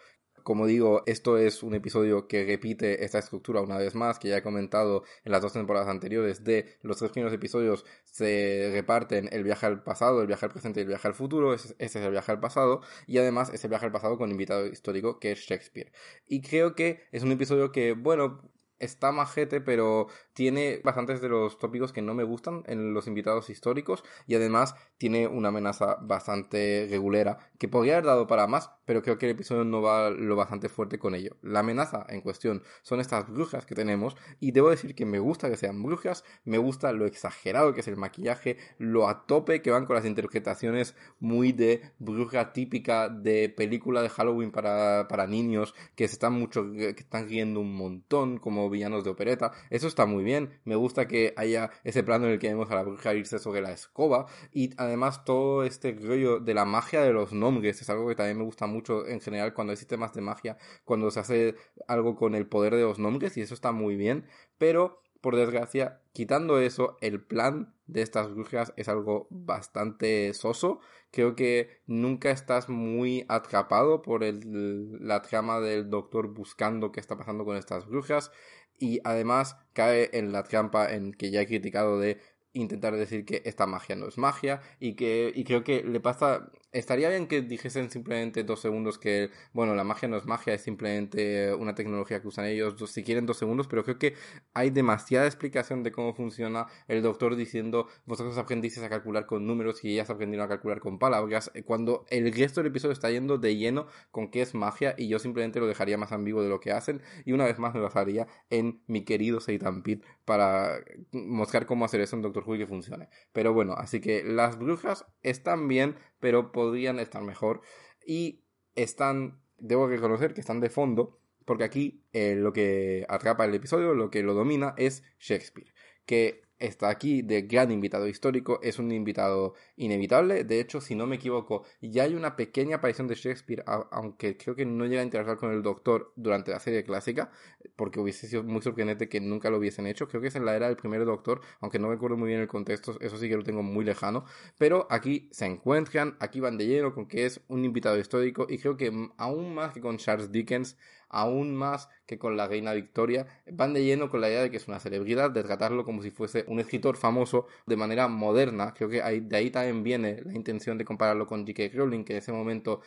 Como 0.42 0.64
digo, 0.66 1.02
esto 1.04 1.36
es 1.36 1.62
un 1.62 1.74
episodio 1.74 2.28
que 2.28 2.46
repite 2.46 3.04
esta 3.04 3.18
estructura 3.18 3.60
una 3.60 3.76
vez 3.76 3.94
más, 3.94 4.18
que 4.18 4.28
ya 4.28 4.38
he 4.38 4.42
comentado 4.42 5.02
en 5.24 5.32
las 5.32 5.42
dos 5.42 5.52
temporadas 5.52 5.88
anteriores, 5.88 6.44
de 6.44 6.78
los 6.80 6.96
tres 6.96 7.10
primeros 7.10 7.34
episodios 7.34 7.84
se 8.04 8.70
reparten 8.72 9.28
el 9.32 9.44
viaje 9.44 9.66
al 9.66 9.82
pasado, 9.82 10.22
el 10.22 10.28
viaje 10.28 10.46
al 10.46 10.52
presente 10.52 10.80
y 10.80 10.84
el 10.84 10.88
viaje 10.88 11.08
al 11.08 11.14
futuro, 11.14 11.52
ese, 11.52 11.74
es 11.78 11.96
el 11.96 12.10
viaje 12.10 12.32
al 12.32 12.40
pasado, 12.40 12.80
y 13.06 13.18
además 13.18 13.50
es 13.52 13.62
el 13.64 13.68
viaje 13.68 13.84
al 13.84 13.92
pasado 13.92 14.16
con 14.16 14.30
invitado 14.30 14.66
histórico 14.66 15.18
que 15.18 15.32
es 15.32 15.40
Shakespeare. 15.40 15.92
Y 16.26 16.40
creo 16.40 16.74
que 16.74 17.02
es 17.12 17.22
un 17.22 17.32
episodio 17.32 17.70
que, 17.70 17.92
bueno, 17.92 18.40
está 18.78 19.12
majete, 19.12 19.60
pero 19.60 20.08
tiene 20.32 20.80
bastantes 20.84 21.20
de 21.20 21.28
los 21.28 21.58
tópicos 21.58 21.92
que 21.92 22.02
no 22.02 22.14
me 22.14 22.24
gustan 22.24 22.62
en 22.66 22.92
los 22.92 23.06
invitados 23.06 23.50
históricos 23.50 24.04
y 24.26 24.34
además 24.34 24.74
tiene 24.98 25.26
una 25.26 25.48
amenaza 25.48 25.96
bastante 26.02 26.86
regulera 26.90 27.38
que 27.58 27.68
podría 27.68 27.94
haber 27.94 28.06
dado 28.06 28.26
para 28.26 28.46
más, 28.46 28.70
pero 28.84 29.02
creo 29.02 29.18
que 29.18 29.26
el 29.26 29.32
episodio 29.32 29.64
no 29.64 29.82
va 29.82 30.10
lo 30.10 30.36
bastante 30.36 30.68
fuerte 30.68 30.98
con 30.98 31.14
ello. 31.14 31.36
La 31.42 31.60
amenaza 31.60 32.06
en 32.08 32.20
cuestión 32.20 32.62
son 32.82 33.00
estas 33.00 33.30
brujas 33.30 33.66
que 33.66 33.74
tenemos 33.74 34.16
y 34.40 34.52
debo 34.52 34.70
decir 34.70 34.94
que 34.94 35.06
me 35.06 35.18
gusta 35.18 35.48
que 35.48 35.56
sean 35.56 35.82
brujas, 35.82 36.24
me 36.44 36.58
gusta 36.58 36.92
lo 36.92 37.06
exagerado 37.06 37.72
que 37.72 37.80
es 37.80 37.88
el 37.88 37.96
maquillaje, 37.96 38.58
lo 38.78 39.08
a 39.08 39.26
tope 39.26 39.62
que 39.62 39.70
van 39.70 39.86
con 39.86 39.96
las 39.96 40.04
interpretaciones 40.04 40.94
muy 41.18 41.52
de 41.52 41.82
bruja 41.98 42.52
típica 42.52 43.08
de 43.08 43.48
película 43.48 44.02
de 44.02 44.08
Halloween 44.08 44.50
para, 44.50 45.08
para 45.08 45.26
niños 45.26 45.74
que 45.94 46.08
se 46.08 46.14
están 46.14 46.34
mucho 46.34 46.72
que 46.72 46.94
están 46.96 47.28
riendo 47.28 47.60
un 47.60 47.74
montón 47.74 48.38
como 48.38 48.65
villanos 48.70 49.04
de 49.04 49.10
opereta. 49.10 49.52
Eso 49.70 49.86
está 49.86 50.06
muy 50.06 50.24
bien. 50.24 50.60
Me 50.64 50.76
gusta 50.76 51.06
que 51.06 51.34
haya 51.36 51.70
ese 51.84 52.02
plano 52.02 52.26
en 52.26 52.32
el 52.32 52.38
que 52.38 52.48
vemos 52.48 52.70
a 52.70 52.74
la 52.74 52.82
bruja 52.82 53.14
irse 53.14 53.38
sobre 53.38 53.60
la 53.60 53.72
escoba. 53.72 54.26
Y 54.52 54.70
además 54.76 55.24
todo 55.24 55.64
este 55.64 55.92
rollo 55.92 56.40
de 56.40 56.54
la 56.54 56.64
magia 56.64 57.02
de 57.02 57.12
los 57.12 57.32
nombres 57.32 57.80
es 57.80 57.90
algo 57.90 58.08
que 58.08 58.14
también 58.14 58.38
me 58.38 58.44
gusta 58.44 58.66
mucho 58.66 59.06
en 59.06 59.20
general 59.20 59.54
cuando 59.54 59.72
hay 59.72 59.76
sistemas 59.76 60.12
de 60.14 60.20
magia, 60.20 60.56
cuando 60.84 61.10
se 61.10 61.20
hace 61.20 61.54
algo 61.88 62.16
con 62.16 62.34
el 62.34 62.46
poder 62.46 62.74
de 62.74 62.82
los 62.82 62.98
nombres 62.98 63.36
y 63.36 63.40
eso 63.40 63.54
está 63.54 63.72
muy 63.72 63.96
bien. 63.96 64.26
Pero 64.58 65.02
por 65.26 65.34
desgracia, 65.34 66.00
quitando 66.12 66.60
eso, 66.60 66.96
el 67.00 67.20
plan 67.20 67.74
de 67.88 68.02
estas 68.02 68.32
brujas 68.32 68.72
es 68.76 68.88
algo 68.88 69.26
bastante 69.30 70.32
soso. 70.34 70.78
Creo 71.10 71.34
que 71.34 71.80
nunca 71.86 72.30
estás 72.30 72.68
muy 72.68 73.24
atrapado 73.28 74.02
por 74.02 74.22
la 74.22 75.22
trama 75.22 75.58
del 75.58 75.90
doctor 75.90 76.28
buscando 76.28 76.92
qué 76.92 77.00
está 77.00 77.16
pasando 77.16 77.44
con 77.44 77.56
estas 77.56 77.88
brujas. 77.88 78.30
Y 78.78 79.00
además 79.04 79.56
cae 79.72 80.10
en 80.12 80.32
la 80.32 80.42
trampa 80.44 80.92
en 80.92 81.12
que 81.12 81.30
ya 81.30 81.40
he 81.42 81.46
criticado 81.46 81.98
de 81.98 82.18
intentar 82.52 82.96
decir 82.96 83.24
que 83.24 83.42
esta 83.44 83.66
magia 83.66 83.96
no 83.96 84.08
es 84.08 84.18
magia 84.18 84.60
y 84.80 84.94
que 84.96 85.32
y 85.34 85.44
creo 85.44 85.62
que 85.64 85.82
le 85.82 86.00
pasa 86.00 86.50
estaría 86.72 87.08
bien 87.08 87.26
que 87.26 87.42
dijesen 87.42 87.90
simplemente 87.90 88.44
dos 88.44 88.60
segundos 88.60 88.98
que 88.98 89.30
bueno 89.52 89.74
la 89.74 89.84
magia 89.84 90.08
no 90.08 90.16
es 90.16 90.26
magia 90.26 90.54
es 90.54 90.62
simplemente 90.62 91.54
una 91.54 91.74
tecnología 91.74 92.20
que 92.20 92.28
usan 92.28 92.46
ellos 92.46 92.74
si 92.90 93.02
quieren 93.02 93.26
dos 93.26 93.38
segundos 93.38 93.66
pero 93.66 93.84
creo 93.84 93.98
que 93.98 94.14
hay 94.54 94.70
demasiada 94.70 95.26
explicación 95.26 95.82
de 95.82 95.92
cómo 95.92 96.14
funciona 96.14 96.66
el 96.88 97.02
doctor 97.02 97.36
diciendo 97.36 97.88
vosotros 98.04 98.38
aprendiste 98.38 98.84
a 98.84 98.88
calcular 98.88 99.26
con 99.26 99.46
números 99.46 99.84
y 99.84 99.92
ellas 99.92 100.10
aprendieron 100.10 100.46
a 100.46 100.48
calcular 100.48 100.80
con 100.80 100.98
palabras 100.98 101.50
eh, 101.54 101.62
cuando 101.62 102.04
el 102.10 102.32
resto 102.32 102.60
del 102.60 102.70
episodio 102.70 102.92
está 102.92 103.10
yendo 103.10 103.38
de 103.38 103.56
lleno 103.56 103.86
con 104.10 104.30
qué 104.30 104.42
es 104.42 104.54
magia 104.54 104.94
y 104.98 105.08
yo 105.08 105.18
simplemente 105.18 105.60
lo 105.60 105.66
dejaría 105.66 105.98
más 105.98 106.12
ambiguo 106.12 106.42
de 106.42 106.48
lo 106.48 106.60
que 106.60 106.72
hacen 106.72 107.02
y 107.24 107.32
una 107.32 107.44
vez 107.44 107.58
más 107.58 107.74
me 107.74 107.80
basaría 107.80 108.26
en 108.50 108.82
mi 108.86 109.04
querido 109.04 109.40
Seitan 109.40 109.82
Pit 109.82 110.04
para 110.24 110.80
mostrar 111.12 111.66
cómo 111.66 111.84
hacer 111.84 112.00
eso 112.00 112.16
en 112.16 112.22
Doctor 112.22 112.44
que 112.56 112.66
funcione. 112.66 113.08
Pero 113.32 113.52
bueno, 113.52 113.74
así 113.76 114.00
que 114.00 114.22
las 114.24 114.58
brujas 114.58 115.06
están 115.22 115.68
bien, 115.68 115.96
pero 116.20 116.52
podrían 116.52 116.98
estar 116.98 117.22
mejor. 117.22 117.62
Y 118.06 118.44
están, 118.74 119.40
debo 119.58 119.88
reconocer 119.88 120.34
que 120.34 120.40
están 120.40 120.60
de 120.60 120.70
fondo, 120.70 121.18
porque 121.44 121.64
aquí 121.64 122.04
eh, 122.12 122.34
lo 122.36 122.52
que 122.52 123.06
atrapa 123.08 123.44
el 123.44 123.54
episodio, 123.54 123.94
lo 123.94 124.10
que 124.10 124.22
lo 124.22 124.34
domina 124.34 124.74
es 124.76 125.02
Shakespeare. 125.18 125.72
Que 126.04 126.42
está 126.58 126.88
aquí 126.88 127.22
de 127.22 127.42
gran 127.42 127.70
invitado 127.70 128.08
histórico, 128.08 128.60
es 128.62 128.78
un 128.78 128.92
invitado 128.92 129.54
inevitable, 129.76 130.44
de 130.44 130.60
hecho, 130.60 130.80
si 130.80 130.94
no 130.94 131.06
me 131.06 131.16
equivoco, 131.16 131.64
ya 131.80 132.04
hay 132.04 132.14
una 132.14 132.36
pequeña 132.36 132.76
aparición 132.76 133.08
de 133.08 133.14
Shakespeare, 133.14 133.64
aunque 133.66 134.36
creo 134.36 134.54
que 134.56 134.64
no 134.64 134.86
llega 134.86 135.00
a 135.00 135.04
interactuar 135.04 135.38
con 135.38 135.52
el 135.52 135.62
doctor 135.62 136.12
durante 136.16 136.50
la 136.50 136.60
serie 136.60 136.84
clásica, 136.84 137.30
porque 137.76 138.00
hubiese 138.00 138.26
sido 138.26 138.42
muy 138.42 138.62
sorprendente 138.62 139.08
que 139.08 139.20
nunca 139.20 139.50
lo 139.50 139.58
hubiesen 139.58 139.86
hecho, 139.86 140.08
creo 140.08 140.20
que 140.20 140.28
es 140.28 140.36
en 140.36 140.44
la 140.44 140.56
era 140.56 140.66
del 140.68 140.76
primer 140.76 141.04
doctor, 141.04 141.40
aunque 141.60 141.78
no 141.78 141.88
me 141.88 141.94
acuerdo 141.94 142.16
muy 142.16 142.28
bien 142.28 142.40
el 142.40 142.48
contexto, 142.48 142.98
eso 143.00 143.18
sí 143.18 143.28
que 143.28 143.36
lo 143.36 143.42
tengo 143.42 143.62
muy 143.62 143.84
lejano, 143.84 144.24
pero 144.58 144.86
aquí 144.90 145.28
se 145.32 145.46
encuentran, 145.46 146.16
aquí 146.20 146.40
van 146.40 146.56
de 146.58 146.66
lleno 146.66 146.94
con 146.94 147.06
que 147.06 147.26
es 147.26 147.40
un 147.48 147.64
invitado 147.64 147.98
histórico 147.98 148.46
y 148.48 148.58
creo 148.58 148.76
que 148.76 149.10
aún 149.16 149.54
más 149.54 149.72
que 149.72 149.80
con 149.80 149.98
Charles 149.98 150.32
Dickens, 150.32 150.76
aún 151.08 151.54
más 151.54 151.88
que 152.06 152.18
con 152.18 152.36
la 152.36 152.48
reina 152.48 152.72
Victoria, 152.72 153.26
van 153.50 153.74
de 153.74 153.84
lleno 153.84 154.10
con 154.10 154.20
la 154.20 154.28
idea 154.28 154.42
de 154.42 154.50
que 154.50 154.56
es 154.56 154.68
una 154.68 154.80
celebridad, 154.80 155.30
de 155.30 155.42
tratarlo 155.42 155.84
como 155.84 156.02
si 156.02 156.10
fuese 156.10 156.44
un 156.48 156.60
escritor 156.60 156.96
famoso 156.96 157.46
de 157.66 157.76
manera 157.76 158.08
moderna. 158.08 158.74
Creo 158.74 158.88
que 158.88 159.02
de 159.02 159.36
ahí 159.36 159.50
también 159.50 159.82
viene 159.82 160.22
la 160.24 160.34
intención 160.34 160.78
de 160.78 160.84
compararlo 160.84 161.26
con 161.26 161.46
J.K. 161.46 161.70
Rowling, 161.74 162.04
que 162.04 162.12
en 162.14 162.18
ese 162.18 162.32
momento 162.32 162.80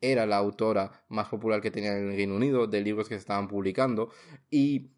era 0.00 0.26
la 0.26 0.36
autora 0.36 1.04
más 1.08 1.28
popular 1.28 1.60
que 1.60 1.70
tenía 1.70 1.96
en 1.96 2.10
el 2.10 2.16
Reino 2.16 2.36
Unido, 2.36 2.66
de 2.66 2.80
libros 2.80 3.08
que 3.08 3.14
se 3.14 3.20
estaban 3.20 3.48
publicando. 3.48 4.10
Y 4.50 4.90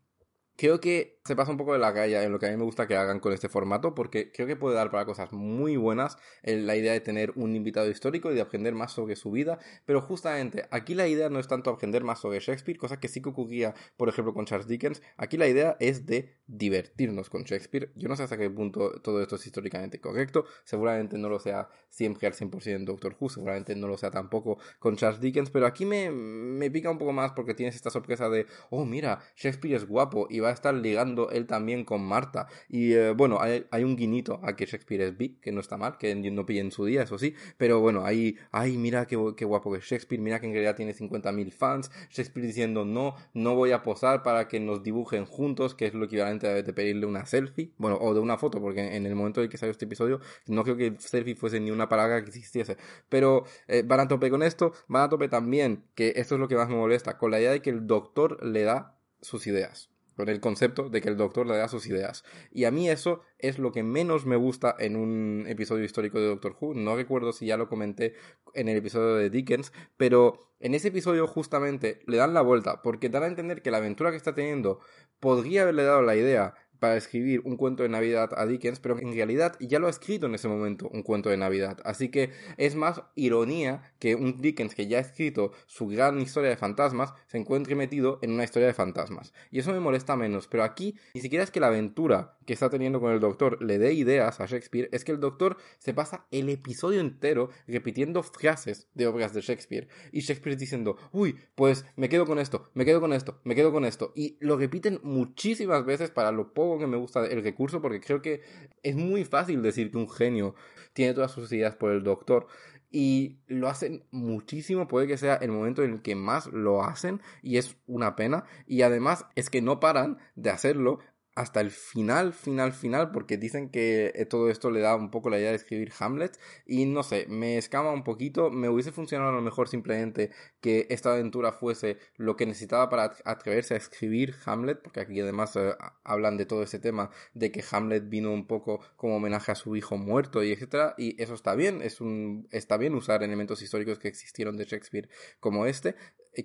creo 0.59 0.81
que 0.81 1.21
se 1.25 1.37
pasa 1.37 1.53
un 1.53 1.57
poco 1.57 1.75
de 1.75 1.79
la 1.79 1.95
calle 1.95 2.21
en 2.23 2.33
lo 2.33 2.39
que 2.39 2.47
a 2.47 2.51
mí 2.51 2.57
me 2.57 2.65
gusta 2.65 2.89
que 2.89 2.97
hagan 2.97 3.21
con 3.21 3.33
este 3.33 3.49
formato, 3.49 3.95
porque 3.95 4.33
creo 4.33 4.47
que 4.49 4.57
puede 4.57 4.75
dar 4.75 4.91
para 4.91 5.05
cosas 5.05 5.31
muy 5.33 5.77
buenas 5.77 6.17
la 6.43 6.75
idea 6.75 6.93
de 6.93 7.01
tener 7.01 7.33
un 7.37 7.55
invitado 7.55 7.89
histórico 7.89 8.33
y 8.33 8.35
de 8.35 8.41
aprender 8.41 8.75
más 8.75 8.93
sobre 8.93 9.15
su 9.15 9.31
vida, 9.31 9.59
pero 9.85 10.01
justamente 10.01 10.67
aquí 10.71 10.95
la 10.95 11.07
idea 11.07 11.29
no 11.29 11.39
es 11.39 11.47
tanto 11.47 11.71
aprender 11.71 12.03
más 12.03 12.19
sobre 12.19 12.41
Shakespeare, 12.41 12.79
cosa 12.79 12.99
que 12.99 13.09
sí 13.09 13.23
que 13.23 13.29
ocurría, 13.29 13.75
por 13.97 14.09
ejemplo, 14.09 14.35
con 14.35 14.47
Charles 14.47 14.67
Dickens, 14.67 15.01
aquí 15.17 15.37
la 15.37 15.47
idea 15.47 15.77
es 15.79 16.07
de 16.07 16.35
divertirnos 16.47 17.31
con 17.31 17.45
Shakespeare. 17.45 17.93
Yo 17.95 18.09
no 18.09 18.17
sé 18.17 18.25
hasta 18.25 18.39
qué 18.39 18.51
punto 18.51 19.01
todo 19.01 19.21
esto 19.23 19.37
es 19.37 19.47
históricamente 19.47 20.01
correcto, 20.01 20.47
seguramente 20.65 21.19
no 21.19 21.29
lo 21.29 21.39
sea 21.39 21.69
siempre 21.89 22.27
al 22.27 22.33
100% 22.33 22.75
en 22.75 22.85
Doctor 22.85 23.17
Who, 23.21 23.29
seguramente 23.29 23.77
no 23.77 23.87
lo 23.87 23.97
sea 23.97 24.11
tampoco 24.11 24.59
con 24.79 24.97
Charles 24.97 25.21
Dickens, 25.21 25.51
pero 25.51 25.67
aquí 25.67 25.85
me, 25.85 26.11
me 26.11 26.71
pica 26.71 26.91
un 26.91 26.99
poco 26.99 27.13
más 27.13 27.33
porque 27.33 27.55
tienes 27.55 27.77
esta 27.77 27.91
sorpresa 27.91 28.29
de, 28.29 28.47
oh 28.71 28.85
mira, 28.85 29.21
Shakespeare 29.37 29.77
es 29.77 29.87
guapo 29.87 30.27
y 30.31 30.41
va 30.41 30.48
a 30.51 30.53
estar 30.53 30.75
ligando 30.75 31.31
él 31.31 31.47
también 31.47 31.85
con 31.85 32.03
Marta. 32.03 32.47
Y 32.69 32.93
eh, 32.93 33.13
bueno, 33.13 33.39
hay, 33.41 33.85
un 33.85 33.97
guiñito 33.97 34.41
a 34.43 34.57
que 34.57 34.67
Shakespeare 34.67 35.03
es 35.03 35.17
bi, 35.17 35.39
que 35.41 35.53
no 35.53 35.61
está 35.61 35.77
mal, 35.77 35.99
que 35.99 36.15
no 36.15 36.47
pille 36.47 36.61
en 36.61 36.73
su 36.73 36.85
día, 36.85 37.03
eso 37.03 37.19
sí, 37.19 37.35
pero 37.57 37.81
bueno, 37.81 38.05
ahí, 38.05 38.37
ay, 38.51 38.77
mira 38.77 39.07
qué, 39.07 39.17
guapo 39.17 39.73
que 39.73 39.79
es 39.79 39.85
Shakespeare, 39.85 40.21
mira 40.21 40.41
que 40.41 40.47
en 40.47 40.53
realidad 40.53 40.77
tiene 40.77 40.95
50.000 40.95 41.53
fans, 41.53 41.91
Shakespeare 42.11 42.47
diciendo 42.47 42.85
no, 42.85 43.15
no 43.35 43.55
voy 43.55 43.73
a 43.73 43.83
posar 43.83 44.23
para 44.23 44.49
que 44.49 44.61
nos 44.61 44.83
dibujen 44.83 45.25
juntos, 45.25 45.75
que 45.75 45.87
es 45.87 45.95
lo 45.95 46.07
equivalente 46.07 46.49
a 46.49 46.63
pedirle 46.75 47.07
una 47.07 47.27
selfie, 47.27 47.73
bueno, 47.79 47.99
o 48.01 48.15
de 48.15 48.21
una 48.21 48.39
foto, 48.39 48.61
porque 48.61 48.97
en 48.97 49.07
el 49.07 49.15
momento 49.15 49.43
en 49.43 49.49
que 49.49 49.59
salió 49.59 49.73
este 49.73 49.85
episodio, 49.87 50.21
no 50.47 50.65
creo 50.65 50.77
que 50.77 50.95
selfie 50.99 51.35
fuese 51.35 51.61
ni 51.61 51.71
una 51.71 51.89
palabra 51.89 52.23
que 52.23 52.29
existiese, 52.29 52.77
pero 53.09 53.45
eh, 53.67 53.83
van 53.87 54.01
a 54.01 54.09
tope 54.09 54.31
con 54.31 54.43
esto, 54.43 54.73
van 54.89 55.05
a 55.05 55.09
tope 55.09 55.29
también, 55.29 55.85
que 55.95 56.15
esto 56.17 56.35
es 56.35 56.41
lo 56.41 56.49
que 56.49 56.57
más 56.57 56.69
me 56.69 56.77
molesta, 56.77 57.19
con 57.19 57.31
la 57.31 57.41
idea 57.41 57.53
de 57.53 57.63
que 57.63 57.71
el 57.71 57.87
doctor 57.87 58.45
le 58.45 58.63
da 58.63 58.97
sus 59.21 59.47
ideas 59.47 59.91
con 60.19 60.29
el 60.29 60.41
concepto 60.41 60.89
de 60.89 61.01
que 61.01 61.09
el 61.09 61.17
doctor 61.17 61.47
le 61.47 61.57
da 61.57 61.69
sus 61.69 61.87
ideas. 61.87 62.25
Y 62.51 62.65
a 62.65 62.73
mí 62.73 62.91
eso 62.91 63.23
es 63.39 63.61
lo 63.61 63.71
que 63.71 63.85
menos 63.85 64.27
me 64.27 64.35
gusta 64.35 64.75
en 64.77 64.97
un 64.97 65.45
episodio 65.47 65.85
histórico 65.85 66.19
de 66.19 66.27
Doctor 66.27 66.57
Who. 66.61 66.75
No 66.75 66.97
recuerdo 66.97 67.33
si 67.33 67.47
ya 67.47 67.57
lo 67.57 67.69
comenté 67.69 68.15
en 68.53 68.67
el 68.69 68.77
episodio 68.79 69.15
de 69.15 69.31
Dickens, 69.31 69.73
pero 69.97 70.51
en 70.59 70.75
ese 70.75 70.89
episodio 70.89 71.29
justamente 71.29 72.01
le 72.09 72.17
dan 72.17 72.35
la 72.35 72.41
vuelta 72.41 72.83
porque 72.83 73.09
dan 73.09 73.23
a 73.23 73.27
entender 73.29 73.63
que 73.63 73.71
la 73.71 73.77
aventura 73.77 74.11
que 74.11 74.17
está 74.17 74.35
teniendo 74.35 74.81
podría 75.21 75.63
haberle 75.63 75.85
dado 75.85 76.03
la 76.03 76.17
idea 76.17 76.57
para 76.79 76.97
escribir 76.97 77.43
un 77.45 77.57
cuento 77.57 77.83
de 77.83 77.89
Navidad 77.89 78.31
a 78.37 78.47
Dickens, 78.47 78.81
pero 78.81 78.99
en 78.99 79.13
realidad 79.13 79.57
ya 79.61 79.79
lo 79.79 79.87
ha 79.87 79.91
escrito 79.91 80.27
en 80.27 80.35
ese 80.35 80.49
momento 80.49 80.89
un 80.93 81.03
cuento 81.03 81.31
de 81.31 81.37
Navidad. 81.37 81.79
Así 81.85 82.09
que 82.09 82.31
es 82.57 82.75
más 82.75 83.03
ironía 83.15 83.93
que 83.99 84.15
un 84.15 84.41
Dickens 84.41 84.75
que 84.75 84.87
ya 84.87 84.99
ha 84.99 85.01
escrito 85.01 85.53
su 85.67 85.87
gran 85.87 86.21
historia 86.21 86.51
de 86.51 86.57
fantasmas 86.57 87.15
se 87.27 87.39
encuentre 87.39 87.75
metido 87.75 88.19
en 88.23 88.33
una 88.33 88.45
historia 88.45 88.69
de 88.69 88.75
fantasmas. 88.75 89.33
Y 89.51 89.59
eso 89.59 89.73
me 89.73 89.81
molesta 89.81 90.17
menos, 90.17 90.49
pero 90.49 90.65
aquí 90.65 90.97
ni 91.15 91.21
siquiera 91.21 91.45
es 91.45 91.51
que 91.51 91.61
la 91.61 91.69
aventura 91.69 92.37
que 92.49 92.55
está 92.55 92.71
teniendo 92.71 93.01
con 93.01 93.13
el 93.13 93.21
doctor 93.21 93.63
le 93.63 93.79
dé 93.79 93.93
ideas 93.93 94.41
a 94.41 94.47
Shakespeare, 94.47 94.89
es 94.93 95.05
que 95.05 95.13
el 95.13 95.21
doctor 95.21 95.59
se 95.79 95.93
pasa 95.93 96.27
el 96.31 96.49
episodio 96.49 97.01
entero 97.01 97.51
repitiendo 97.67 98.23
frases 98.23 98.89
de 98.95 99.07
obras 99.07 99.35
de 99.35 99.43
Shakespeare. 99.43 99.89
Y 100.13 100.21
Shakespeare 100.21 100.57
diciendo, 100.57 100.97
uy, 101.13 101.37
pues 101.55 101.85
me 101.97 102.09
quedo 102.09 102.25
con 102.25 102.39
esto, 102.39 102.71
me 102.73 102.87
quedo 102.87 103.01
con 103.01 103.13
esto, 103.13 103.41
me 103.45 103.55
quedo 103.55 103.71
con 103.71 103.85
esto. 103.85 104.13
Y 104.15 104.39
lo 104.41 104.57
repiten 104.57 105.01
muchísimas 105.03 105.85
veces 105.85 106.11
para 106.11 106.33
lo 106.33 106.55
poco 106.55 106.68
que 106.77 106.89
me 106.89 106.97
gusta 106.97 107.25
el 107.25 107.43
recurso, 107.43 107.81
porque 107.81 108.01
creo 108.01 108.21
que 108.21 108.43
es 108.83 108.97
muy 108.97 109.25
fácil 109.25 109.63
decir 109.63 109.93
que 109.93 109.97
un 109.97 110.11
genio 110.11 110.57
tiene 110.93 111.15
todas 111.15 111.31
sus 111.31 111.53
ideas 111.53 111.77
por 111.77 111.93
el 111.93 112.03
doctor. 112.03 112.49
Y 112.91 113.39
lo 113.47 113.69
hacen 113.69 114.05
muchísimo, 114.11 114.89
puede 114.89 115.07
que 115.07 115.19
sea 115.19 115.37
el 115.37 115.53
momento 115.53 115.83
en 115.85 115.93
el 115.93 116.03
que 116.03 116.15
más 116.15 116.47
lo 116.49 116.83
hacen 116.83 117.21
y 117.43 117.59
es 117.59 117.77
una 117.87 118.17
pena. 118.17 118.45
Y 118.67 118.83
además 118.83 119.27
es 119.37 119.51
que 119.51 119.63
no 119.63 119.79
paran 119.79 120.19
de 120.35 120.51
hacerlo 120.51 120.99
hasta 121.39 121.61
el 121.61 121.71
final, 121.71 122.33
final, 122.33 122.73
final, 122.73 123.13
porque 123.13 123.37
dicen 123.37 123.71
que 123.71 124.11
eh, 124.17 124.27
todo 124.27 124.51
esto 124.51 124.73
le 124.73 124.81
da 124.81 124.97
un 124.97 125.09
poco 125.13 125.31
la 125.31 125.39
idea 125.39 125.51
de 125.51 125.57
escribir 125.57 125.93
Hamlet. 126.01 126.37
Y 126.67 126.85
no 126.85 127.05
sé, 127.05 127.27
me 127.29 127.57
escama 127.59 127.93
un 127.93 128.03
poquito, 128.03 128.51
me 128.51 128.69
hubiese 128.69 128.91
funcionado 128.91 129.31
a 129.31 129.35
lo 129.35 129.41
mejor 129.41 129.69
simplemente 129.69 130.33
que 130.61 130.89
esta 130.91 131.13
aventura 131.13 131.53
fuese 131.53 131.99
lo 132.17 132.35
que 132.35 132.45
necesitaba 132.45 132.89
para 132.91 133.15
atreverse 133.25 133.75
a 133.75 133.77
escribir 133.77 134.35
Hamlet, 134.47 134.83
porque 134.83 134.99
aquí 134.99 135.21
además 135.21 135.55
eh, 135.55 135.77
hablan 136.03 136.39
de 136.39 136.45
todo 136.45 136.65
ese 136.65 136.81
tema 136.81 137.11
de 137.35 137.53
que 137.53 137.63
Hamlet 137.71 138.09
vino 138.09 138.33
un 138.33 138.49
poco 138.49 138.81
como 138.97 139.15
homenaje 139.15 139.53
a 139.53 139.55
su 139.55 139.77
hijo 139.77 139.97
muerto 139.97 140.43
y 140.43 140.51
etcétera, 140.51 140.97
y 140.99 141.23
eso 141.23 141.35
está 141.35 141.55
bien, 141.55 141.83
es 141.83 142.01
un 142.01 142.49
está 142.51 142.77
bien 142.79 142.97
usar 142.97 143.23
elementos 143.23 143.63
históricos 143.63 144.01
que 144.01 144.09
existieron 144.09 144.57
de 144.57 144.65
Shakespeare 144.65 145.09
como 145.39 145.67
este, 145.67 145.95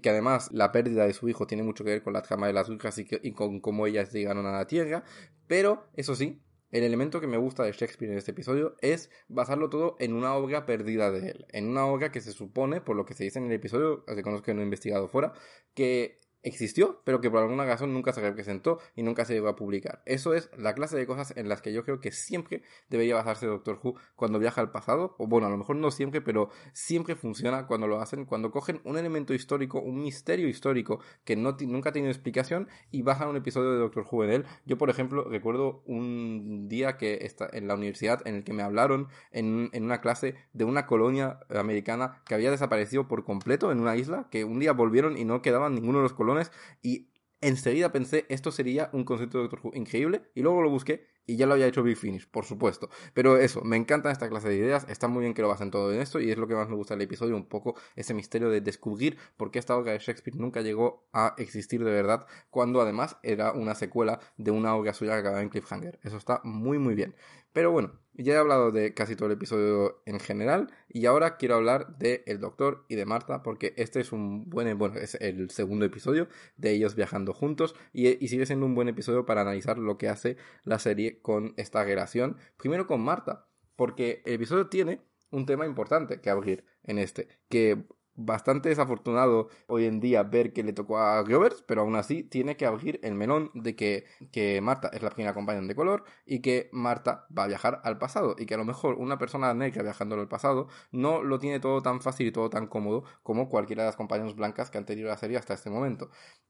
que 0.01 0.09
además 0.09 0.49
la 0.51 0.71
pérdida 0.71 1.05
de 1.05 1.13
su 1.13 1.29
hijo 1.29 1.47
tiene 1.47 1.63
mucho 1.63 1.83
que 1.83 1.91
ver 1.91 2.03
con 2.03 2.13
la 2.13 2.21
trama 2.21 2.47
de 2.47 2.53
las 2.53 2.67
brujas 2.67 2.97
y, 2.97 3.07
y 3.21 3.31
con 3.33 3.59
cómo 3.59 3.87
ellas 3.87 4.11
llegaron 4.11 4.45
a 4.45 4.51
la 4.51 4.67
tierra, 4.67 5.03
pero 5.47 5.87
eso 5.95 6.15
sí, 6.15 6.41
el 6.73 6.83
elemento 6.83 7.21
que 7.21 7.27
me 7.27 7.37
gusta 7.37 7.63
de 7.63 7.71
Shakespeare 7.71 8.11
en 8.11 8.17
este 8.17 8.31
episodio 8.31 8.75
es 8.81 9.11
basarlo 9.27 9.69
todo 9.69 9.95
en 9.99 10.13
una 10.13 10.33
obra 10.33 10.65
perdida 10.65 11.11
de 11.11 11.29
él, 11.29 11.45
en 11.49 11.67
una 11.67 11.85
obra 11.85 12.11
que 12.11 12.19
se 12.19 12.31
supone, 12.31 12.81
por 12.81 12.95
lo 12.95 13.05
que 13.05 13.13
se 13.13 13.23
dice 13.23 13.37
en 13.37 13.45
el 13.45 13.51
episodio, 13.51 14.03
reconozco 14.07 14.45
que 14.45 14.55
no 14.55 14.61
he 14.61 14.63
investigado 14.63 15.07
fuera, 15.07 15.33
que 15.75 16.19
existió, 16.43 17.01
pero 17.05 17.21
que 17.21 17.31
por 17.31 17.39
alguna 17.39 17.65
razón 17.65 17.93
nunca 17.93 18.11
se 18.11 18.21
representó 18.21 18.79
y 18.95 19.03
nunca 19.03 19.25
se 19.25 19.33
llegó 19.33 19.47
a 19.47 19.55
publicar. 19.55 20.01
Eso 20.05 20.33
es 20.33 20.49
la 20.57 20.73
clase 20.73 20.97
de 20.97 21.07
cosas 21.07 21.35
en 21.37 21.49
las 21.49 21.61
que 21.61 21.73
yo 21.73 21.83
creo 21.83 21.99
que 21.99 22.11
siempre 22.11 22.63
debería 22.89 23.15
basarse 23.15 23.47
Doctor 23.47 23.79
Who 23.81 23.95
cuando 24.15 24.39
viaja 24.39 24.61
al 24.61 24.71
pasado, 24.71 25.15
o 25.17 25.27
bueno, 25.27 25.47
a 25.47 25.49
lo 25.49 25.57
mejor 25.57 25.77
no 25.77 25.89
siempre, 25.89 26.21
pero 26.21 26.49
siempre 26.73 27.15
funciona 27.15 27.65
cuando 27.65 27.87
lo 27.87 28.01
hacen, 28.01 28.25
cuando 28.25 28.51
cogen 28.51 28.81
un 28.83 28.97
elemento 28.97 29.33
histórico, 29.33 29.79
un 29.79 30.03
misterio 30.03 30.47
histórico 30.47 30.99
que 31.23 31.35
no 31.35 31.55
nunca 31.61 31.89
ha 31.89 31.93
tenido 31.93 32.11
explicación 32.11 32.67
y 32.91 33.01
bajan 33.01 33.29
un 33.29 33.37
episodio 33.37 33.71
de 33.71 33.79
Doctor 33.79 34.05
Who 34.11 34.25
en 34.25 34.29
él. 34.31 34.45
Yo, 34.65 34.77
por 34.77 34.89
ejemplo, 34.89 35.23
recuerdo 35.23 35.81
un 35.85 36.67
día 36.67 36.97
que 36.97 37.19
está 37.21 37.49
en 37.53 37.67
la 37.67 37.75
universidad 37.75 38.21
en 38.27 38.35
el 38.35 38.43
que 38.43 38.53
me 38.53 38.63
hablaron 38.63 39.07
en, 39.31 39.69
en 39.71 39.83
una 39.83 40.01
clase 40.01 40.35
de 40.51 40.65
una 40.65 40.85
colonia 40.85 41.39
americana 41.49 42.21
que 42.25 42.35
había 42.35 42.51
desaparecido 42.51 43.07
por 43.07 43.23
completo 43.23 43.71
en 43.71 43.79
una 43.79 43.95
isla, 43.95 44.27
que 44.29 44.43
un 44.43 44.59
día 44.59 44.73
volvieron 44.73 45.17
y 45.17 45.23
no 45.23 45.41
quedaban 45.41 45.75
ninguno 45.75 45.99
de 45.99 46.03
los 46.03 46.13
colonos 46.13 46.32
y 46.81 47.09
enseguida 47.41 47.91
pensé 47.91 48.25
esto 48.29 48.51
sería 48.51 48.89
un 48.93 49.03
concepto 49.03 49.37
de 49.37 49.43
Doctor 49.43 49.59
Who 49.63 49.75
increíble 49.75 50.23
y 50.35 50.41
luego 50.41 50.61
lo 50.61 50.69
busqué 50.69 51.07
y 51.25 51.37
ya 51.37 51.45
lo 51.45 51.53
había 51.53 51.67
hecho 51.67 51.83
Big 51.83 51.97
Finish, 51.97 52.27
por 52.27 52.45
supuesto. 52.45 52.89
Pero 53.13 53.37
eso, 53.37 53.61
me 53.63 53.77
encantan 53.77 54.11
esta 54.11 54.29
clase 54.29 54.49
de 54.49 54.55
ideas, 54.55 54.85
está 54.89 55.07
muy 55.07 55.21
bien 55.21 55.33
que 55.33 55.41
lo 55.41 55.47
basen 55.47 55.71
todo 55.71 55.93
en 55.93 56.01
esto 56.01 56.19
y 56.19 56.31
es 56.31 56.37
lo 56.37 56.47
que 56.47 56.55
más 56.55 56.69
me 56.69 56.75
gusta 56.75 56.93
del 56.95 57.01
episodio, 57.03 57.35
un 57.35 57.47
poco 57.47 57.75
ese 57.95 58.13
misterio 58.13 58.49
de 58.49 58.61
descubrir 58.61 59.17
por 59.37 59.51
qué 59.51 59.59
esta 59.59 59.75
obra 59.77 59.93
de 59.93 59.99
Shakespeare 59.99 60.37
nunca 60.37 60.61
llegó 60.61 61.07
a 61.13 61.35
existir 61.37 61.83
de 61.83 61.91
verdad, 61.91 62.25
cuando 62.49 62.81
además 62.81 63.17
era 63.23 63.53
una 63.53 63.75
secuela 63.75 64.19
de 64.37 64.51
una 64.51 64.75
obra 64.75 64.93
suya 64.93 65.13
que 65.13 65.19
acababa 65.19 65.41
en 65.41 65.49
Cliffhanger. 65.49 65.99
Eso 66.03 66.17
está 66.17 66.41
muy 66.43 66.77
muy 66.77 66.95
bien. 66.95 67.15
Pero 67.53 67.71
bueno, 67.71 67.99
ya 68.15 68.33
he 68.33 68.37
hablado 68.37 68.71
de 68.71 68.93
casi 68.93 69.15
todo 69.15 69.27
el 69.27 69.33
episodio 69.33 70.01
en 70.05 70.19
general 70.19 70.71
y 70.89 71.05
ahora 71.05 71.37
quiero 71.37 71.55
hablar 71.55 71.97
de 71.97 72.23
El 72.25 72.39
Doctor 72.39 72.85
y 72.89 72.95
de 72.95 73.05
Marta 73.05 73.43
porque 73.43 73.73
este 73.77 73.99
es 73.99 74.11
un 74.11 74.49
buen, 74.49 74.75
bueno, 74.77 74.95
es 74.95 75.15
el 75.15 75.49
segundo 75.51 75.85
episodio 75.85 76.27
de 76.57 76.71
ellos 76.71 76.95
viajando 76.95 77.33
juntos 77.33 77.75
y, 77.91 78.23
y 78.23 78.27
sigue 78.27 78.45
siendo 78.47 78.65
un 78.65 78.75
buen 78.75 78.87
episodio 78.87 79.25
para 79.25 79.41
analizar 79.41 79.77
lo 79.77 79.97
que 79.97 80.09
hace 80.09 80.37
la 80.63 80.79
serie 80.79 81.12
con 81.21 81.53
esta 81.57 81.83
relación, 81.83 82.37
primero 82.57 82.87
con 82.87 83.01
Marta, 83.01 83.47
porque 83.75 84.21
el 84.25 84.33
episodio 84.33 84.67
tiene 84.67 85.01
un 85.31 85.45
tema 85.45 85.65
importante 85.65 86.21
que 86.21 86.29
abrir 86.29 86.65
en 86.83 86.99
este, 86.99 87.27
que 87.49 87.85
bastante 88.15 88.69
desafortunado 88.69 89.49
hoy 89.67 89.85
en 89.85 89.99
día 89.99 90.23
ver 90.23 90.53
que 90.53 90.63
le 90.63 90.73
tocó 90.73 90.99
a 90.99 91.23
Grovers, 91.23 91.63
pero 91.63 91.81
aún 91.81 91.95
así 91.95 92.23
tiene 92.23 92.55
que 92.57 92.65
abrir 92.65 92.99
el 93.03 93.15
melón 93.15 93.49
de 93.53 93.75
que, 93.75 94.05
que 94.31 94.61
Marta 94.61 94.89
es 94.93 95.01
la 95.01 95.09
primera 95.09 95.33
compañera 95.33 95.65
de 95.65 95.75
color 95.75 96.03
y 96.25 96.41
que 96.41 96.69
Marta 96.71 97.25
va 97.35 97.45
a 97.45 97.47
viajar 97.47 97.81
al 97.83 97.97
pasado 97.97 98.35
y 98.37 98.45
que 98.45 98.53
a 98.53 98.57
lo 98.57 98.65
mejor 98.65 98.95
una 98.95 99.17
persona 99.17 99.53
negra 99.53 99.81
viajando 99.81 100.15
al 100.15 100.27
pasado 100.27 100.67
no 100.91 101.23
lo 101.23 101.39
tiene 101.39 101.59
todo 101.59 101.81
tan 101.81 102.01
fácil 102.01 102.27
y 102.27 102.31
todo 102.31 102.49
tan 102.49 102.67
cómodo 102.67 103.03
como 103.23 103.49
cualquiera 103.49 103.83
de 103.83 103.87
las 103.87 103.95
compañeras 103.95 104.35
blancas 104.35 104.69
que 104.69 104.77
han 104.77 104.85
tenido 104.85 105.07
la 105.07 105.17
serie 105.17 105.37
hasta 105.37 105.53
este 105.55 105.69
momento. 105.69 106.09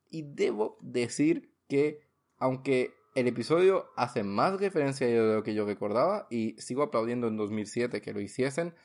Y 0.10 0.24
debo 0.24 0.78
decir 0.82 1.54
que 1.68 2.02
aunque 2.38 2.94
el 3.16 3.28
episodio 3.28 3.92
hace 3.96 4.24
más 4.24 4.60
referencia 4.60 5.08
de 5.08 5.36
lo 5.36 5.44
que 5.44 5.54
yo 5.54 5.66
recordaba 5.66 6.28
y 6.30 6.56
sigo 6.60 6.84
aplaudiendo 6.84 7.28
en 7.28 7.38
2007 7.38 8.02
que 8.02 8.14
lo 8.14 8.22
hiciesen, 8.22 8.76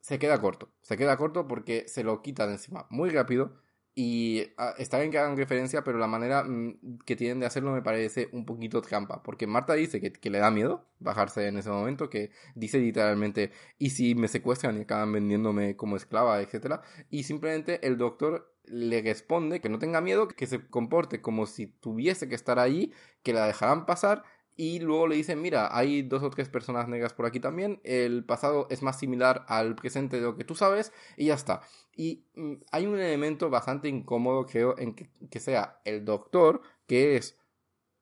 se 0.00 0.18
queda 0.18 0.40
corto. 0.40 0.70
Se 0.82 0.96
queda 0.96 1.16
corto 1.16 1.48
porque 1.48 1.88
se 1.88 2.04
lo 2.04 2.22
quita 2.22 2.46
de 2.46 2.54
encima 2.54 2.86
muy 2.90 3.10
rápido. 3.10 3.60
Y 4.00 4.52
ah, 4.58 4.74
está 4.78 5.00
bien 5.00 5.10
que 5.10 5.18
hagan 5.18 5.36
referencia, 5.36 5.82
pero 5.82 5.98
la 5.98 6.06
manera 6.06 6.44
mm, 6.44 7.00
que 7.04 7.16
tienen 7.16 7.40
de 7.40 7.46
hacerlo 7.46 7.72
me 7.72 7.82
parece 7.82 8.28
un 8.30 8.46
poquito 8.46 8.80
trampa. 8.80 9.24
Porque 9.24 9.48
Marta 9.48 9.74
dice 9.74 10.00
que, 10.00 10.30
le 10.30 10.38
da 10.38 10.52
miedo 10.52 10.84
bajarse 11.00 11.48
en 11.48 11.58
ese 11.58 11.68
momento, 11.70 12.08
que 12.08 12.30
dice 12.54 12.78
literalmente, 12.78 13.50
¿y 13.76 13.90
si 13.90 14.14
me 14.14 14.28
secuestran 14.28 14.78
y 14.78 14.82
acaban 14.82 15.10
vendiéndome 15.10 15.74
como 15.74 15.96
esclava, 15.96 16.40
etcétera? 16.40 16.80
Y 17.10 17.24
simplemente 17.24 17.84
el 17.84 17.98
doctor 17.98 18.54
le 18.66 19.02
responde 19.02 19.60
que 19.60 19.68
no 19.68 19.80
tenga 19.80 20.00
miedo, 20.00 20.28
que 20.28 20.46
se 20.46 20.64
comporte 20.68 21.20
como 21.20 21.46
si 21.46 21.66
tuviese 21.66 22.28
que 22.28 22.36
estar 22.36 22.60
ahí, 22.60 22.92
que 23.24 23.32
la 23.32 23.48
dejarán 23.48 23.84
pasar 23.84 24.22
y 24.58 24.80
luego 24.80 25.06
le 25.06 25.14
dicen, 25.14 25.40
mira, 25.40 25.68
hay 25.70 26.02
dos 26.02 26.20
o 26.24 26.30
tres 26.30 26.48
personas 26.48 26.88
negras 26.88 27.14
por 27.14 27.26
aquí 27.26 27.38
también, 27.38 27.80
el 27.84 28.24
pasado 28.24 28.66
es 28.70 28.82
más 28.82 28.98
similar 28.98 29.44
al 29.46 29.76
presente 29.76 30.16
de 30.16 30.22
lo 30.24 30.36
que 30.36 30.42
tú 30.42 30.56
sabes 30.56 30.92
y 31.16 31.26
ya 31.26 31.34
está. 31.34 31.62
Y 31.94 32.26
mm, 32.34 32.54
hay 32.72 32.86
un 32.86 32.98
elemento 32.98 33.50
bastante 33.50 33.88
incómodo, 33.88 34.46
creo, 34.46 34.76
en 34.76 34.96
que, 34.96 35.38
sea 35.38 35.80
el 35.84 36.04
doctor, 36.04 36.60
que 36.88 37.14
es 37.14 37.38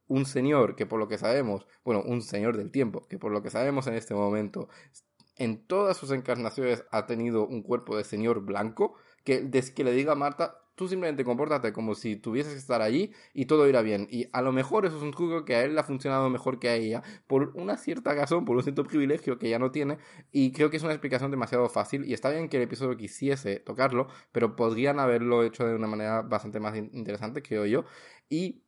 un 0.06 0.24
señor 0.24 0.76
que 0.76 0.86
por 0.86 0.98
lo 0.98 1.08
que 1.08 1.18
sabemos, 1.18 1.66
bueno, 1.84 2.02
un 2.06 2.22
señor 2.22 2.56
del 2.56 2.70
tiempo, 2.70 3.06
que 3.06 3.18
por 3.18 3.32
lo 3.32 3.42
que 3.42 3.50
sabemos 3.50 3.86
en 3.86 3.92
este 3.92 4.14
momento, 4.14 4.70
en 5.36 5.62
todas 5.66 5.98
sus 5.98 6.10
encarnaciones 6.10 6.86
ha 6.90 7.04
tenido 7.04 7.46
un 7.46 7.62
cuerpo 7.62 7.98
de 7.98 8.04
señor 8.04 8.40
blanco, 8.40 8.94
que, 9.24 9.42
desde 9.42 9.74
que 9.74 9.84
le 9.84 9.92
diga 9.92 10.12
a 10.12 10.16
Marta, 10.16 10.62
tú 10.76 10.86
simplemente 10.88 11.24
compórtate 11.24 11.72
como 11.72 11.94
si 11.94 12.16
tuvieses 12.16 12.52
que 12.52 12.58
estar 12.58 12.82
allí 12.82 13.12
y 13.34 13.46
todo 13.46 13.68
irá 13.68 13.82
bien. 13.82 14.06
Y 14.10 14.28
a 14.32 14.42
lo 14.42 14.52
mejor 14.52 14.86
eso 14.86 14.96
es 14.96 15.02
un 15.02 15.10
truco 15.10 15.44
que 15.44 15.56
a 15.56 15.64
él 15.64 15.74
le 15.74 15.80
ha 15.80 15.84
funcionado 15.84 16.30
mejor 16.30 16.60
que 16.60 16.68
a 16.68 16.76
ella, 16.76 17.02
por 17.26 17.50
una 17.54 17.76
cierta 17.76 18.14
razón, 18.14 18.44
por 18.44 18.56
un 18.56 18.62
cierto 18.62 18.84
privilegio 18.84 19.38
que 19.38 19.48
ella 19.48 19.58
no 19.58 19.72
tiene, 19.72 19.98
y 20.30 20.52
creo 20.52 20.70
que 20.70 20.76
es 20.76 20.82
una 20.82 20.92
explicación 20.92 21.30
demasiado 21.30 21.68
fácil, 21.68 22.04
y 22.04 22.14
está 22.14 22.30
bien 22.30 22.48
que 22.48 22.58
el 22.58 22.62
episodio 22.64 22.96
quisiese 22.96 23.58
tocarlo, 23.58 24.08
pero 24.32 24.54
podrían 24.54 25.00
haberlo 25.00 25.42
hecho 25.42 25.66
de 25.66 25.74
una 25.74 25.88
manera 25.88 26.22
bastante 26.22 26.60
más 26.60 26.76
interesante, 26.76 27.42
creo 27.42 27.66
yo. 27.66 27.84
Y 28.28 28.62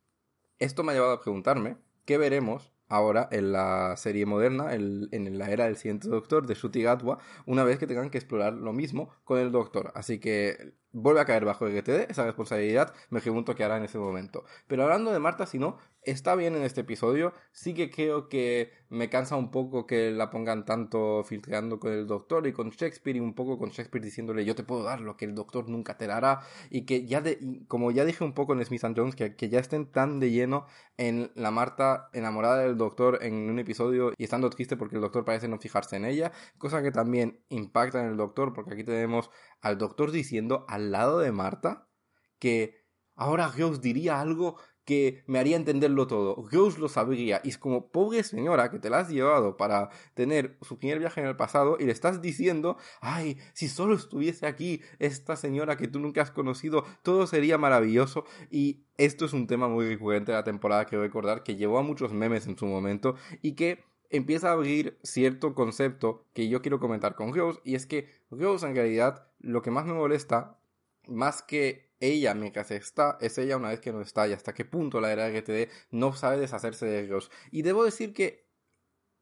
esto 0.58 0.82
me 0.82 0.92
ha 0.92 0.94
llevado 0.94 1.12
a 1.12 1.20
preguntarme, 1.20 1.76
¿qué 2.04 2.18
veremos 2.18 2.72
ahora 2.88 3.28
en 3.30 3.52
la 3.52 3.96
serie 3.96 4.26
moderna, 4.26 4.74
en 4.74 5.38
la 5.38 5.50
era 5.50 5.66
del 5.66 5.76
siguiente 5.76 6.08
Doctor 6.08 6.46
de 6.46 6.54
Shuti 6.54 6.82
Gatwa, 6.82 7.18
una 7.46 7.64
vez 7.64 7.78
que 7.78 7.86
tengan 7.86 8.10
que 8.10 8.18
explorar 8.18 8.54
lo 8.54 8.72
mismo 8.72 9.10
con 9.24 9.38
el 9.38 9.52
Doctor. 9.52 9.92
Así 9.94 10.18
que 10.18 10.74
vuelve 10.92 11.20
a 11.20 11.24
caer 11.24 11.44
bajo 11.44 11.66
el 11.66 11.74
GTD, 11.74 12.10
esa 12.10 12.24
responsabilidad 12.24 12.94
me 13.10 13.20
pregunto 13.20 13.54
qué 13.54 13.64
hará 13.64 13.76
en 13.76 13.84
ese 13.84 13.98
momento. 13.98 14.44
Pero 14.66 14.84
hablando 14.84 15.12
de 15.12 15.18
Marta, 15.18 15.46
si 15.46 15.58
no, 15.58 15.78
está 16.10 16.34
bien 16.34 16.56
en 16.56 16.62
este 16.62 16.82
episodio, 16.82 17.32
sí 17.52 17.74
que 17.74 17.90
creo 17.90 18.28
que 18.28 18.72
me 18.88 19.10
cansa 19.10 19.36
un 19.36 19.50
poco 19.50 19.86
que 19.86 20.10
la 20.10 20.30
pongan 20.30 20.64
tanto 20.64 21.22
filtrando 21.24 21.78
con 21.78 21.92
el 21.92 22.06
doctor 22.06 22.46
y 22.46 22.52
con 22.52 22.70
Shakespeare 22.70 23.16
y 23.16 23.20
un 23.20 23.34
poco 23.34 23.58
con 23.58 23.70
Shakespeare 23.70 24.04
diciéndole 24.04 24.44
yo 24.44 24.54
te 24.54 24.64
puedo 24.64 24.82
dar 24.82 25.00
lo 25.00 25.16
que 25.16 25.24
el 25.24 25.34
doctor 25.34 25.68
nunca 25.68 25.98
te 25.98 26.06
dará 26.06 26.40
y 26.70 26.86
que 26.86 27.06
ya 27.06 27.20
de, 27.20 27.64
como 27.68 27.90
ya 27.90 28.04
dije 28.04 28.24
un 28.24 28.32
poco 28.32 28.54
en 28.54 28.64
Smith 28.64 28.84
and 28.84 28.98
Jones, 28.98 29.14
que, 29.14 29.36
que 29.36 29.48
ya 29.48 29.60
estén 29.60 29.86
tan 29.86 30.20
de 30.20 30.30
lleno 30.30 30.66
en 30.96 31.30
la 31.34 31.50
Marta 31.50 32.08
enamorada 32.12 32.58
del 32.60 32.76
doctor 32.76 33.18
en 33.22 33.34
un 33.50 33.58
episodio 33.58 34.12
y 34.16 34.24
estando 34.24 34.50
triste 34.50 34.76
porque 34.76 34.96
el 34.96 35.02
doctor 35.02 35.24
parece 35.24 35.48
no 35.48 35.58
fijarse 35.58 35.96
en 35.96 36.04
ella, 36.04 36.32
cosa 36.58 36.82
que 36.82 36.90
también 36.90 37.40
impacta 37.48 38.00
en 38.00 38.10
el 38.10 38.16
doctor 38.16 38.52
porque 38.52 38.74
aquí 38.74 38.84
tenemos 38.84 39.30
al 39.60 39.78
doctor 39.78 40.10
diciendo 40.10 40.64
al 40.68 40.90
lado 40.92 41.18
de 41.18 41.32
Marta 41.32 41.88
que 42.38 42.84
ahora 43.14 43.50
Dios 43.50 43.80
diría 43.80 44.20
algo 44.20 44.58
que 44.88 45.22
me 45.26 45.38
haría 45.38 45.54
entenderlo 45.54 46.06
todo. 46.06 46.48
Rose 46.50 46.80
lo 46.80 46.88
sabría. 46.88 47.42
Y 47.44 47.50
es 47.50 47.58
como, 47.58 47.88
pobre 47.88 48.22
señora, 48.22 48.70
que 48.70 48.78
te 48.78 48.88
la 48.88 49.00
has 49.00 49.10
llevado 49.10 49.58
para 49.58 49.90
tener 50.14 50.56
su 50.62 50.78
primer 50.78 50.98
viaje 50.98 51.20
en 51.20 51.26
el 51.26 51.36
pasado 51.36 51.76
y 51.78 51.84
le 51.84 51.92
estás 51.92 52.22
diciendo, 52.22 52.78
ay, 53.02 53.36
si 53.52 53.68
solo 53.68 53.94
estuviese 53.94 54.46
aquí 54.46 54.80
esta 54.98 55.36
señora 55.36 55.76
que 55.76 55.88
tú 55.88 56.00
nunca 56.00 56.22
has 56.22 56.30
conocido, 56.30 56.86
todo 57.02 57.26
sería 57.26 57.58
maravilloso. 57.58 58.24
Y 58.50 58.86
esto 58.96 59.26
es 59.26 59.34
un 59.34 59.46
tema 59.46 59.68
muy 59.68 59.86
recurrente 59.86 60.32
de 60.32 60.38
la 60.38 60.44
temporada 60.44 60.86
que 60.86 60.96
recordar, 60.96 61.42
que 61.42 61.56
llevó 61.56 61.78
a 61.78 61.82
muchos 61.82 62.14
memes 62.14 62.46
en 62.46 62.56
su 62.56 62.64
momento 62.64 63.14
y 63.42 63.56
que 63.56 63.84
empieza 64.08 64.48
a 64.48 64.52
abrir 64.52 64.98
cierto 65.02 65.54
concepto 65.54 66.24
que 66.32 66.48
yo 66.48 66.62
quiero 66.62 66.80
comentar 66.80 67.14
con 67.14 67.34
Rose 67.34 67.60
y 67.62 67.74
es 67.74 67.84
que 67.84 68.08
Rose 68.30 68.66
en 68.66 68.74
realidad 68.74 69.28
lo 69.38 69.60
que 69.60 69.70
más 69.70 69.84
me 69.84 69.92
molesta 69.92 70.58
más 71.06 71.42
que 71.42 71.87
ella 72.00 72.34
mientras 72.34 72.70
está, 72.70 73.18
es 73.20 73.38
ella 73.38 73.56
una 73.56 73.70
vez 73.70 73.80
que 73.80 73.92
no 73.92 74.00
está 74.00 74.28
y 74.28 74.32
hasta 74.32 74.54
qué 74.54 74.64
punto 74.64 75.00
la 75.00 75.12
era 75.12 75.30
GTD 75.30 75.68
no 75.90 76.12
sabe 76.14 76.38
deshacerse 76.38 76.86
de 76.86 77.00
ellos. 77.00 77.30
Y 77.50 77.62
debo 77.62 77.84
decir 77.84 78.12
que 78.12 78.48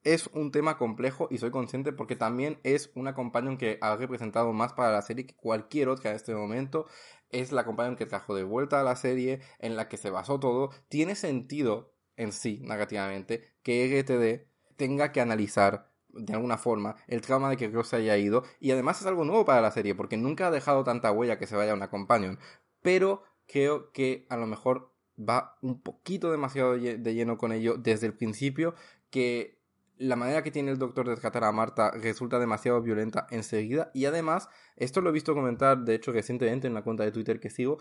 es 0.04 0.28
un 0.28 0.52
tema 0.52 0.78
complejo 0.78 1.26
y 1.30 1.38
soy 1.38 1.50
consciente 1.50 1.92
porque 1.92 2.14
también 2.14 2.60
es 2.62 2.92
una 2.94 3.14
companion 3.14 3.58
que 3.58 3.78
ha 3.80 3.96
representado 3.96 4.52
más 4.52 4.72
para 4.72 4.92
la 4.92 5.02
serie 5.02 5.26
que 5.26 5.34
cualquier 5.34 5.88
otra 5.88 6.10
en 6.10 6.16
este 6.16 6.34
momento. 6.34 6.86
Es 7.30 7.50
la 7.50 7.64
companion 7.64 7.96
que 7.96 8.06
trajo 8.06 8.34
de 8.36 8.44
vuelta 8.44 8.80
a 8.80 8.84
la 8.84 8.94
serie, 8.94 9.40
en 9.58 9.74
la 9.74 9.88
que 9.88 9.96
se 9.96 10.10
basó 10.10 10.38
todo. 10.38 10.70
Tiene 10.88 11.16
sentido 11.16 11.92
en 12.16 12.30
sí, 12.32 12.60
negativamente, 12.62 13.52
que 13.62 13.88
GTD 13.88 14.76
tenga 14.76 15.10
que 15.10 15.20
analizar 15.20 15.90
de 16.08 16.34
alguna 16.34 16.56
forma 16.56 16.96
el 17.08 17.20
trauma 17.20 17.50
de 17.50 17.56
que 17.56 17.68
Rose 17.68 17.90
se 17.90 17.96
haya 17.96 18.16
ido 18.16 18.44
y 18.60 18.70
además 18.70 19.00
es 19.00 19.06
algo 19.06 19.24
nuevo 19.24 19.44
para 19.44 19.60
la 19.60 19.70
serie 19.70 19.94
porque 19.94 20.16
nunca 20.16 20.46
ha 20.46 20.50
dejado 20.50 20.84
tanta 20.84 21.12
huella 21.12 21.38
que 21.38 21.46
se 21.46 21.56
vaya 21.56 21.74
una 21.74 21.90
companion 21.90 22.38
pero 22.86 23.24
creo 23.48 23.90
que 23.90 24.26
a 24.28 24.36
lo 24.36 24.46
mejor 24.46 24.92
va 25.18 25.58
un 25.60 25.82
poquito 25.82 26.30
demasiado 26.30 26.76
de 26.76 27.14
lleno 27.14 27.36
con 27.36 27.50
ello 27.50 27.74
desde 27.76 28.06
el 28.06 28.14
principio 28.14 28.76
que 29.10 29.58
la 29.96 30.14
manera 30.14 30.44
que 30.44 30.52
tiene 30.52 30.70
el 30.70 30.78
doctor 30.78 31.08
de 31.08 31.16
tratar 31.16 31.42
a 31.42 31.50
Marta 31.50 31.90
resulta 31.90 32.38
demasiado 32.38 32.80
violenta 32.82 33.26
enseguida 33.32 33.90
y 33.92 34.04
además 34.04 34.48
esto 34.76 35.00
lo 35.00 35.10
he 35.10 35.12
visto 35.12 35.34
comentar 35.34 35.78
de 35.78 35.96
hecho 35.96 36.12
recientemente 36.12 36.68
en 36.68 36.74
la 36.74 36.82
cuenta 36.82 37.02
de 37.02 37.10
Twitter 37.10 37.40
que 37.40 37.50
sigo 37.50 37.78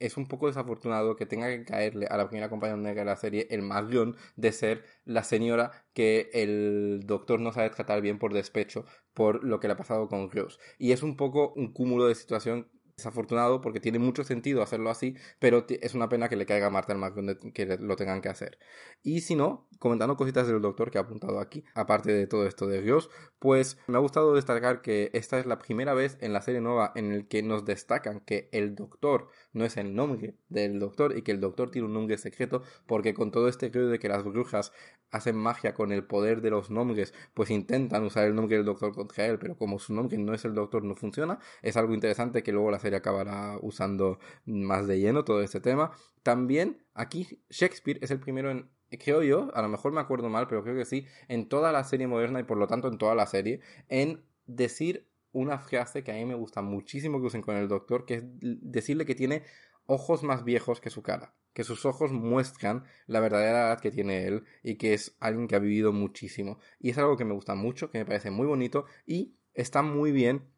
es 0.00 0.18
un 0.18 0.28
poco 0.28 0.48
desafortunado 0.48 1.16
que 1.16 1.24
tenga 1.24 1.48
que 1.48 1.64
caerle 1.64 2.06
a 2.10 2.18
la 2.18 2.28
primera 2.28 2.50
compañera 2.50 2.92
de 2.92 3.04
la 3.06 3.16
serie 3.16 3.46
el 3.48 3.62
guion 3.88 4.16
de 4.36 4.52
ser 4.52 4.84
la 5.06 5.24
señora 5.24 5.70
que 5.94 6.28
el 6.34 7.04
doctor 7.06 7.40
no 7.40 7.52
sabe 7.52 7.70
tratar 7.70 8.02
bien 8.02 8.18
por 8.18 8.34
despecho 8.34 8.84
por 9.14 9.44
lo 9.44 9.60
que 9.60 9.68
le 9.68 9.74
ha 9.74 9.76
pasado 9.78 10.08
con 10.08 10.30
Rose. 10.30 10.58
Y 10.76 10.92
es 10.92 11.02
un 11.02 11.16
poco 11.16 11.54
un 11.54 11.72
cúmulo 11.72 12.06
de 12.06 12.14
situación 12.16 12.68
desafortunado 12.96 13.60
porque 13.60 13.80
tiene 13.80 13.98
mucho 13.98 14.24
sentido 14.24 14.62
hacerlo 14.62 14.90
así, 14.90 15.16
pero 15.38 15.64
es 15.68 15.94
una 15.94 16.08
pena 16.08 16.28
que 16.28 16.36
le 16.36 16.46
caiga 16.46 16.66
a 16.66 16.70
Marta 16.70 16.92
el 16.92 16.98
McDonald 16.98 17.52
que 17.52 17.66
lo 17.78 17.96
tengan 17.96 18.20
que 18.20 18.28
hacer. 18.28 18.58
Y 19.02 19.20
si 19.20 19.34
no, 19.34 19.68
comentando 19.78 20.16
cositas 20.16 20.46
del 20.46 20.60
doctor 20.60 20.90
que 20.90 20.98
ha 20.98 21.02
apuntado 21.02 21.40
aquí, 21.40 21.64
aparte 21.74 22.12
de 22.12 22.26
todo 22.26 22.46
esto 22.46 22.66
de 22.66 22.82
Dios, 22.82 23.10
pues 23.38 23.78
me 23.86 23.96
ha 23.96 24.00
gustado 24.00 24.34
destacar 24.34 24.82
que 24.82 25.10
esta 25.12 25.38
es 25.38 25.46
la 25.46 25.58
primera 25.58 25.94
vez 25.94 26.16
en 26.20 26.32
la 26.32 26.42
serie 26.42 26.60
nueva 26.60 26.92
en 26.94 27.12
el 27.12 27.26
que 27.26 27.42
nos 27.42 27.64
destacan 27.64 28.20
que 28.20 28.48
el 28.52 28.74
doctor 28.74 29.28
no 29.52 29.64
es 29.64 29.76
el 29.76 29.94
nombre 29.94 30.36
del 30.48 30.78
doctor 30.78 31.16
y 31.16 31.22
que 31.22 31.32
el 31.32 31.40
doctor 31.40 31.70
tiene 31.70 31.86
un 31.86 31.94
nombre 31.94 32.18
secreto, 32.18 32.62
porque 32.86 33.14
con 33.14 33.30
todo 33.30 33.48
este 33.48 33.70
creo 33.70 33.88
de 33.88 33.98
que 33.98 34.08
las 34.08 34.22
brujas 34.24 34.72
hacen 35.10 35.36
magia 35.36 35.74
con 35.74 35.92
el 35.92 36.04
poder 36.04 36.40
de 36.40 36.50
los 36.50 36.70
nombres, 36.70 37.12
pues 37.34 37.50
intentan 37.50 38.02
usar 38.04 38.26
el 38.26 38.34
nombre 38.34 38.56
del 38.56 38.64
doctor 38.64 38.94
contra 38.94 39.26
él, 39.26 39.38
pero 39.38 39.56
como 39.56 39.78
su 39.78 39.92
nombre 39.94 40.16
no 40.18 40.34
es 40.34 40.44
el 40.44 40.54
doctor, 40.54 40.84
no 40.84 40.96
funciona. 40.96 41.38
Es 41.60 41.76
algo 41.76 41.94
interesante 41.94 42.42
que 42.42 42.52
luego 42.52 42.70
la 42.70 42.78
serie 42.78 42.91
acabará 42.96 43.58
usando 43.60 44.18
más 44.44 44.86
de 44.86 45.00
lleno 45.00 45.24
todo 45.24 45.42
este 45.42 45.60
tema. 45.60 45.92
También 46.22 46.84
aquí 46.94 47.42
Shakespeare 47.50 47.98
es 48.02 48.10
el 48.10 48.20
primero 48.20 48.50
en 48.50 48.70
creo 48.98 49.22
yo, 49.22 49.50
a 49.54 49.62
lo 49.62 49.68
mejor 49.68 49.92
me 49.92 50.00
acuerdo 50.00 50.28
mal, 50.28 50.46
pero 50.48 50.62
creo 50.62 50.76
que 50.76 50.84
sí, 50.84 51.06
en 51.28 51.48
toda 51.48 51.72
la 51.72 51.84
serie 51.84 52.06
moderna 52.06 52.40
y 52.40 52.44
por 52.44 52.58
lo 52.58 52.66
tanto 52.66 52.88
en 52.88 52.98
toda 52.98 53.14
la 53.14 53.26
serie, 53.26 53.60
en 53.88 54.24
decir 54.46 55.08
una 55.32 55.58
frase 55.58 56.04
que 56.04 56.12
a 56.12 56.14
mí 56.14 56.26
me 56.26 56.34
gusta 56.34 56.62
muchísimo 56.62 57.20
que 57.20 57.26
usen 57.26 57.42
con 57.42 57.56
el 57.56 57.68
doctor, 57.68 58.04
que 58.04 58.14
es 58.14 58.24
decirle 58.30 59.06
que 59.06 59.14
tiene 59.14 59.44
ojos 59.86 60.22
más 60.22 60.44
viejos 60.44 60.80
que 60.80 60.90
su 60.90 61.02
cara, 61.02 61.34
que 61.54 61.64
sus 61.64 61.86
ojos 61.86 62.12
muestran 62.12 62.84
la 63.06 63.20
verdadera 63.20 63.66
edad 63.68 63.80
que 63.80 63.90
tiene 63.90 64.26
él 64.26 64.44
y 64.62 64.76
que 64.76 64.94
es 64.94 65.16
alguien 65.20 65.48
que 65.48 65.56
ha 65.56 65.58
vivido 65.58 65.92
muchísimo. 65.92 66.58
Y 66.78 66.90
es 66.90 66.98
algo 66.98 67.16
que 67.16 67.24
me 67.24 67.34
gusta 67.34 67.54
mucho, 67.54 67.90
que 67.90 67.98
me 67.98 68.04
parece 68.04 68.30
muy 68.30 68.46
bonito 68.46 68.84
y 69.06 69.36
está 69.54 69.82
muy 69.82 70.12
bien 70.12 70.50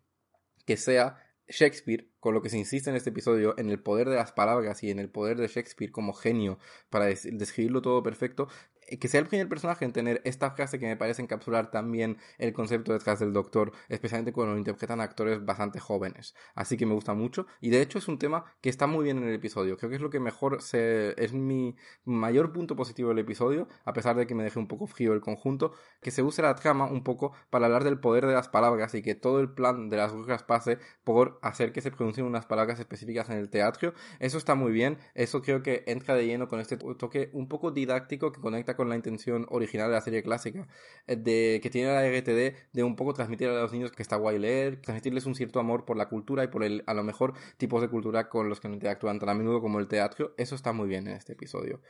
que 0.66 0.76
sea 0.76 1.23
Shakespeare, 1.48 2.08
con 2.20 2.34
lo 2.34 2.42
que 2.42 2.48
se 2.48 2.58
insiste 2.58 2.90
en 2.90 2.96
este 2.96 3.10
episodio, 3.10 3.54
en 3.58 3.70
el 3.70 3.82
poder 3.82 4.08
de 4.08 4.16
las 4.16 4.32
palabras 4.32 4.82
y 4.82 4.90
en 4.90 4.98
el 4.98 5.10
poder 5.10 5.36
de 5.36 5.48
Shakespeare 5.48 5.92
como 5.92 6.12
genio 6.12 6.58
para 6.90 7.06
describirlo 7.06 7.82
todo 7.82 8.02
perfecto, 8.02 8.48
que 9.00 9.08
sea 9.08 9.20
el 9.20 9.26
primer 9.26 9.48
personaje 9.48 9.84
en 9.84 9.92
tener 9.92 10.20
esta 10.24 10.50
frase 10.50 10.78
que 10.78 10.86
me 10.86 10.96
parece 10.96 11.22
encapsular 11.22 11.70
también 11.70 12.18
el 12.38 12.52
concepto 12.52 12.92
detrás 12.92 13.18
del 13.18 13.32
doctor, 13.32 13.72
especialmente 13.88 14.32
cuando 14.32 14.52
lo 14.52 14.58
interpretan 14.58 15.00
actores 15.00 15.44
bastante 15.44 15.80
jóvenes. 15.80 16.34
Así 16.54 16.76
que 16.76 16.86
me 16.86 16.94
gusta 16.94 17.14
mucho 17.14 17.46
y 17.60 17.70
de 17.70 17.80
hecho 17.80 17.98
es 17.98 18.08
un 18.08 18.18
tema 18.18 18.44
que 18.60 18.68
está 18.68 18.86
muy 18.86 19.04
bien 19.04 19.18
en 19.18 19.24
el 19.24 19.34
episodio. 19.34 19.76
Creo 19.76 19.90
que 19.90 19.96
es 19.96 20.02
lo 20.02 20.10
que 20.10 20.20
mejor 20.20 20.62
se... 20.62 21.14
es 21.22 21.32
mi 21.32 21.76
mayor 22.04 22.52
punto 22.52 22.76
positivo 22.76 23.10
del 23.10 23.18
episodio, 23.18 23.68
a 23.84 23.92
pesar 23.92 24.16
de 24.16 24.26
que 24.26 24.34
me 24.34 24.44
deje 24.44 24.58
un 24.58 24.68
poco 24.68 24.86
frío 24.86 25.12
el 25.12 25.20
conjunto, 25.20 25.72
que 26.00 26.10
se 26.10 26.22
use 26.22 26.42
la 26.42 26.54
trama 26.54 26.86
un 26.86 27.02
poco 27.02 27.32
para 27.50 27.66
hablar 27.66 27.84
del 27.84 27.98
poder 27.98 28.26
de 28.26 28.34
las 28.34 28.48
palabras 28.48 28.94
y 28.94 29.02
que 29.02 29.14
todo 29.14 29.40
el 29.40 29.50
plan 29.50 29.88
de 29.88 29.96
las 29.96 30.12
brujas 30.12 30.42
pase 30.42 30.78
por 31.04 31.38
hacer 31.42 31.72
que 31.72 31.80
se 31.80 31.90
pronuncien 31.90 32.26
unas 32.26 32.46
palabras 32.46 32.78
específicas 32.78 33.30
en 33.30 33.38
el 33.38 33.48
teatro. 33.48 33.94
Eso 34.18 34.38
está 34.38 34.54
muy 34.54 34.72
bien, 34.72 34.98
eso 35.14 35.42
creo 35.42 35.62
que 35.62 35.84
entra 35.86 36.14
de 36.14 36.26
lleno 36.26 36.48
con 36.48 36.60
este 36.60 36.76
toque 36.76 37.30
un 37.32 37.48
poco 37.48 37.70
didáctico 37.70 38.32
que 38.32 38.40
conecta 38.40 38.73
con 38.76 38.88
la 38.88 38.96
intención 38.96 39.46
original 39.48 39.88
de 39.88 39.94
la 39.94 40.00
serie 40.00 40.22
clásica, 40.22 40.66
eh, 41.06 41.16
de 41.16 41.60
que 41.62 41.70
tiene 41.70 41.88
la 41.88 42.06
RTD 42.06 42.54
de 42.72 42.82
un 42.82 42.96
poco 42.96 43.14
transmitir 43.14 43.48
a 43.48 43.60
los 43.60 43.72
niños 43.72 43.92
que 43.92 44.02
está 44.02 44.16
guay 44.16 44.38
leer, 44.38 44.80
transmitirles 44.80 45.26
un 45.26 45.34
cierto 45.34 45.60
amor 45.60 45.84
por 45.84 45.96
la 45.96 46.08
cultura 46.08 46.44
y 46.44 46.48
por 46.48 46.64
el, 46.64 46.84
a 46.86 46.94
lo 46.94 47.04
mejor, 47.04 47.34
tipos 47.56 47.80
de 47.82 47.88
cultura 47.88 48.28
con 48.28 48.48
los 48.48 48.60
que 48.60 48.68
no 48.68 48.74
interactúan 48.74 49.18
tan 49.18 49.28
a 49.28 49.34
menudo 49.34 49.60
como 49.60 49.80
el 49.80 49.88
teatro. 49.88 50.34
Eso 50.36 50.54
está 50.54 50.72
muy 50.72 50.88
bien 50.88 51.06
en 51.08 51.14
este 51.14 51.32
episodio. 51.34 51.80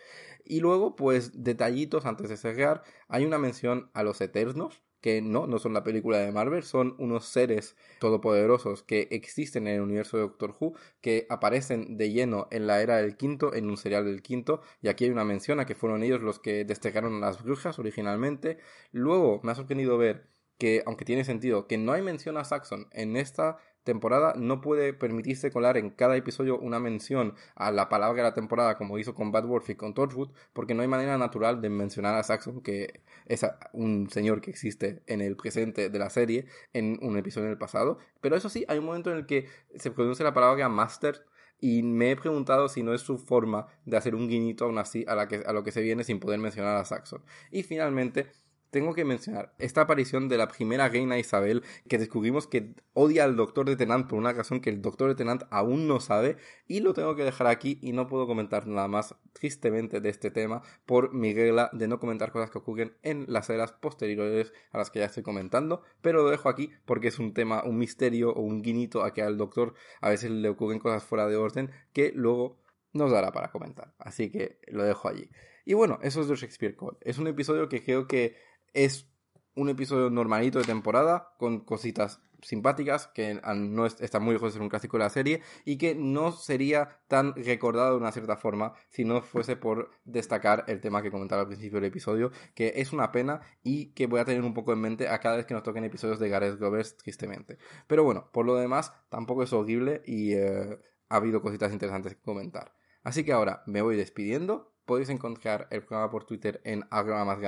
Y 0.45 0.61
luego, 0.61 0.97
pues, 0.97 1.43
detallitos 1.45 2.07
antes 2.07 2.29
de 2.29 2.37
cerrar, 2.37 2.83
hay 3.09 3.25
una 3.25 3.39
mención 3.39 3.91
a 3.95 4.03
los 4.03 4.21
Eternos, 4.21 4.83
que 5.05 5.21
no, 5.21 5.47
no 5.47 5.59
son 5.59 5.75
la 5.75 5.85
película 5.85 6.17
de 6.17 6.33
Marvel, 6.33 6.63
son 6.63 6.95
unos 6.97 7.27
seres 7.27 7.77
todopoderosos 8.01 8.83
que 8.83 9.09
existen 9.11 9.69
en 9.69 9.75
el 9.75 9.81
universo 9.83 10.17
de 10.17 10.23
Doctor 10.23 10.57
Who, 10.59 10.73
que 11.03 11.27
aparecen 11.29 11.99
de 11.99 12.11
lleno 12.11 12.49
en 12.51 12.67
la 12.67 12.81
era 12.81 12.97
del 12.97 13.15
quinto, 13.15 13.53
en 13.53 13.69
un 13.69 13.77
serial 13.77 14.07
del 14.07 14.23
quinto, 14.23 14.63
y 14.81 14.89
aquí 14.89 15.05
hay 15.05 15.11
una 15.11 15.27
mención 15.27 15.61
a 15.61 15.67
que 15.67 15.75
fueron 15.75 16.03
ellos 16.03 16.23
los 16.23 16.39
que 16.39 16.65
destegaron 16.65 17.17
a 17.17 17.27
las 17.27 17.43
brujas 17.43 17.79
originalmente. 17.79 18.57
Luego 18.93 19.41
me 19.43 19.53
ha 19.53 19.55
sorprendido 19.55 19.99
ver 19.99 20.31
que, 20.57 20.83
aunque 20.87 21.05
tiene 21.05 21.25
sentido, 21.25 21.67
que 21.67 21.77
no 21.77 21.93
hay 21.93 22.01
mención 22.01 22.39
a 22.39 22.45
Saxon 22.45 22.89
en 22.93 23.19
esta 23.19 23.59
temporada 23.85 24.35
no 24.37 24.61
puede 24.61 24.93
permitirse 24.93 25.51
colar 25.51 25.77
en 25.77 25.91
cada 25.91 26.17
episodio 26.17 26.59
una 26.59 26.81
mención 26.81 27.35
a 27.55 27.71
la 27.71 27.89
palabra 27.89 28.23
de 28.23 28.29
la 28.31 28.35
temporada 28.35 28.77
como 28.77 28.99
hizo 28.99 29.15
con 29.15 29.31
Bad 29.31 29.47
Wolf 29.47 29.71
y 29.71 29.75
con 29.77 29.95
Torchwood 29.95 30.31
porque 30.53 30.75
no 30.75 30.83
hay 30.83 30.89
manera 30.89 31.17
natural 31.19 31.61
de 31.61 31.71
mencionar 31.71 32.15
a 32.15 32.23
Saxon 32.23 32.61
que 32.63 33.03
es 33.27 33.47
un 33.73 34.11
señor 34.11 34.41
que 34.41 34.51
existe 34.51 35.03
en 35.07 35.21
el 35.21 35.37
presente 35.37 35.91
de 35.91 35.99
la 35.99 36.11
serie 36.11 36.47
en 36.73 36.99
un 37.03 37.17
episodio 37.17 37.47
en 37.47 37.53
el 37.53 37.59
pasado. 37.59 37.99
Pero 38.21 38.37
eso 38.37 38.49
sí 38.49 38.65
hay 38.69 38.79
un 38.79 38.87
momento 38.87 39.11
en 39.11 39.19
el 39.19 39.27
que 39.27 39.47
se 39.77 39.91
pronuncia 39.91 40.25
la 40.25 40.35
palabra 40.35 40.69
master 40.69 41.25
y 41.61 41.83
me 41.83 42.11
he 42.11 42.17
preguntado 42.17 42.69
si 42.69 42.83
no 42.83 42.95
es 42.95 43.01
su 43.01 43.19
forma 43.19 43.69
de 43.85 43.97
hacer 43.97 44.15
un 44.15 44.29
guiñito 44.29 44.65
aún 44.65 44.79
así 44.79 45.05
a, 45.09 45.15
la 45.15 45.29
que, 45.29 45.37
a 45.47 45.53
lo 45.53 45.63
que 45.63 45.73
se 45.73 45.81
viene 45.81 46.05
sin 46.05 46.21
poder 46.21 46.39
mencionar 46.39 46.77
a 46.77 46.85
Saxon. 46.85 47.23
Y 47.51 47.63
finalmente 47.63 48.27
tengo 48.75 48.93
que 48.93 49.05
mencionar 49.05 49.55
esta 49.59 49.83
aparición 49.83 50.29
de 50.29 50.37
la 50.37 50.49
primera 50.49 50.89
reina 50.89 51.17
Isabel, 51.17 51.63
que 51.89 51.97
descubrimos 51.97 52.49
que 52.49 52.75
odia 52.93 53.23
al 53.23 53.37
doctor 53.37 53.67
de 53.67 53.77
Tenant 53.77 54.09
por 54.09 54.19
una 54.19 54.33
razón 54.33 54.61
que 54.61 54.69
el 54.69 54.83
doctor 54.83 55.11
de 55.11 55.15
Tenant 55.15 55.45
aún 55.51 55.87
no 55.87 56.01
sabe, 56.01 56.39
y 56.67 56.81
lo 56.81 56.93
tengo 56.93 57.15
que 57.15 57.23
dejar 57.23 57.47
aquí 57.47 57.79
y 57.83 57.93
no 57.93 58.09
puedo 58.09 58.27
comentar 58.27 58.67
nada 58.67 58.89
más 58.89 59.15
tristemente 59.33 60.01
de 60.01 60.09
este 60.09 60.33
tema 60.33 60.63
por 60.87 61.15
mi 61.15 61.33
regla 61.33 61.71
de 61.73 61.87
no 61.87 62.01
comentar 62.01 62.33
cosas 62.33 62.51
que 62.51 62.59
ocurren 62.59 62.97
en 63.05 63.27
las 63.29 63.49
eras 63.49 63.71
posteriores 63.71 64.53
a 64.73 64.79
las 64.79 64.91
que 64.91 64.99
ya 64.99 65.05
estoy 65.05 65.23
comentando, 65.23 65.83
pero 66.03 66.25
lo 66.25 66.31
dejo 66.31 66.49
aquí 66.49 66.73
porque 66.85 67.07
es 67.07 67.21
un 67.21 67.33
tema, 67.33 67.63
un 67.63 67.79
misterio 67.79 68.33
o 68.33 68.41
un 68.41 68.61
guiñito 68.61 69.05
a 69.05 69.15
que 69.15 69.23
al 69.23 69.39
doctor 69.39 69.75
a 70.01 70.09
veces 70.09 70.33
le 70.33 70.49
ocurren 70.49 70.81
cosas 70.81 71.05
fuera 71.05 71.29
de 71.29 71.37
orden 71.37 71.71
que 71.93 72.11
luego 72.13 72.59
nos 72.93 73.13
dará 73.13 73.31
para 73.31 73.53
comentar. 73.53 73.95
Así 73.99 74.33
que 74.33 74.59
lo 74.67 74.83
dejo 74.83 75.09
allí. 75.09 75.31
Y 75.65 75.75
bueno, 75.75 75.99
eso 76.03 76.21
es 76.21 76.29
de 76.29 76.37
Shakespeare 76.37 76.77
Code. 76.77 76.99
Es 77.01 77.19
un 77.19 77.27
episodio 77.27 77.69
que 77.69 77.83
creo 77.83 78.07
que 78.07 78.37
es 78.75 79.09
un 79.55 79.69
episodio 79.69 80.11
normalito 80.11 80.59
de 80.59 80.65
temporada, 80.65 81.33
con 81.39 81.61
cositas 81.61 82.21
simpáticas, 82.43 83.07
que 83.09 83.41
no 83.57 83.87
está 83.87 84.21
muy 84.21 84.35
lejos 84.35 84.51
de 84.51 84.53
ser 84.55 84.63
un 84.63 84.69
clásico 84.69 84.99
de 84.99 85.05
la 85.05 85.11
serie, 85.11 85.41
y 85.65 85.79
que 85.79 85.95
no 85.95 86.33
sería 86.33 87.01
tan 87.09 87.35
recordado 87.35 87.93
de 87.93 87.97
una 87.97 88.13
cierta 88.13 88.37
forma 88.37 88.75
si 88.91 89.05
no 89.05 89.23
fuese 89.23 89.57
por 89.57 89.91
destacar 90.05 90.65
el 90.69 90.81
tema 90.81 91.03
que 91.03 91.11
comentaba 91.11 91.43
al 91.43 91.49
principio 91.49 91.81
del 91.81 91.89
episodio, 91.89 92.31
que 92.55 92.75
es 92.77 92.93
una 92.93 93.13
pena 93.13 93.41
y 93.63 93.93
que 93.93 94.07
voy 94.07 94.21
a 94.21 94.25
tener 94.25 94.43
un 94.43 94.55
poco 94.55 94.73
en 94.73 94.81
mente 94.81 95.09
a 95.09 95.19
cada 95.21 95.37
vez 95.37 95.47
que 95.47 95.55
nos 95.55 95.63
toquen 95.63 95.85
episodios 95.85 96.19
de 96.19 96.29
Gareth 96.29 96.59
Grovers, 96.59 96.97
tristemente. 96.97 97.59
Pero 97.87 98.05
bueno, 98.05 98.29
por 98.33 98.45
lo 98.45 98.57
demás, 98.57 98.93
tampoco 99.09 99.43
es 99.43 99.53
horrible 99.53 100.03
y 100.05 100.35
eh, 100.35 100.79
ha 101.09 101.17
habido 101.17 101.41
cositas 101.41 101.73
interesantes 101.73 102.15
que 102.15 102.23
comentar. 102.23 102.75
Así 103.03 103.25
que 103.25 103.33
ahora 103.33 103.63
me 103.67 103.83
voy 103.83 103.97
despidiendo 103.97 104.74
Podéis 104.85 105.09
encontrar 105.09 105.67
el 105.71 105.83
programa 105.83 106.11
por 106.11 106.25
Twitter 106.25 106.61
en 106.65 106.85
arroba. 106.91 107.39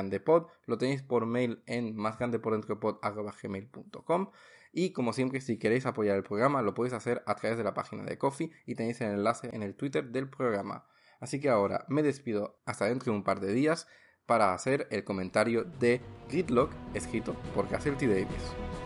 Lo 0.66 0.78
tenéis 0.78 1.02
por 1.02 1.26
mail 1.26 1.62
en 1.66 1.94
más. 1.96 2.18
Y 4.72 4.92
como 4.92 5.12
siempre, 5.12 5.40
si 5.40 5.58
queréis 5.58 5.86
apoyar 5.86 6.16
el 6.16 6.22
programa, 6.22 6.62
lo 6.62 6.74
podéis 6.74 6.94
hacer 6.94 7.22
a 7.26 7.34
través 7.34 7.58
de 7.58 7.64
la 7.64 7.74
página 7.74 8.04
de 8.04 8.18
Coffee 8.18 8.50
y 8.66 8.74
tenéis 8.74 9.00
el 9.00 9.12
enlace 9.12 9.50
en 9.52 9.62
el 9.62 9.74
Twitter 9.74 10.10
del 10.10 10.28
programa. 10.28 10.86
Así 11.20 11.40
que 11.40 11.48
ahora 11.48 11.84
me 11.88 12.02
despido 12.02 12.58
hasta 12.66 12.86
dentro 12.86 13.12
de 13.12 13.18
un 13.18 13.24
par 13.24 13.40
de 13.40 13.52
días 13.52 13.86
para 14.26 14.52
hacer 14.52 14.86
el 14.90 15.04
comentario 15.04 15.64
de 15.64 16.00
Gridlock 16.28 16.72
escrito 16.94 17.34
por 17.54 17.68
Cassidy 17.68 18.06
Davis. 18.06 18.85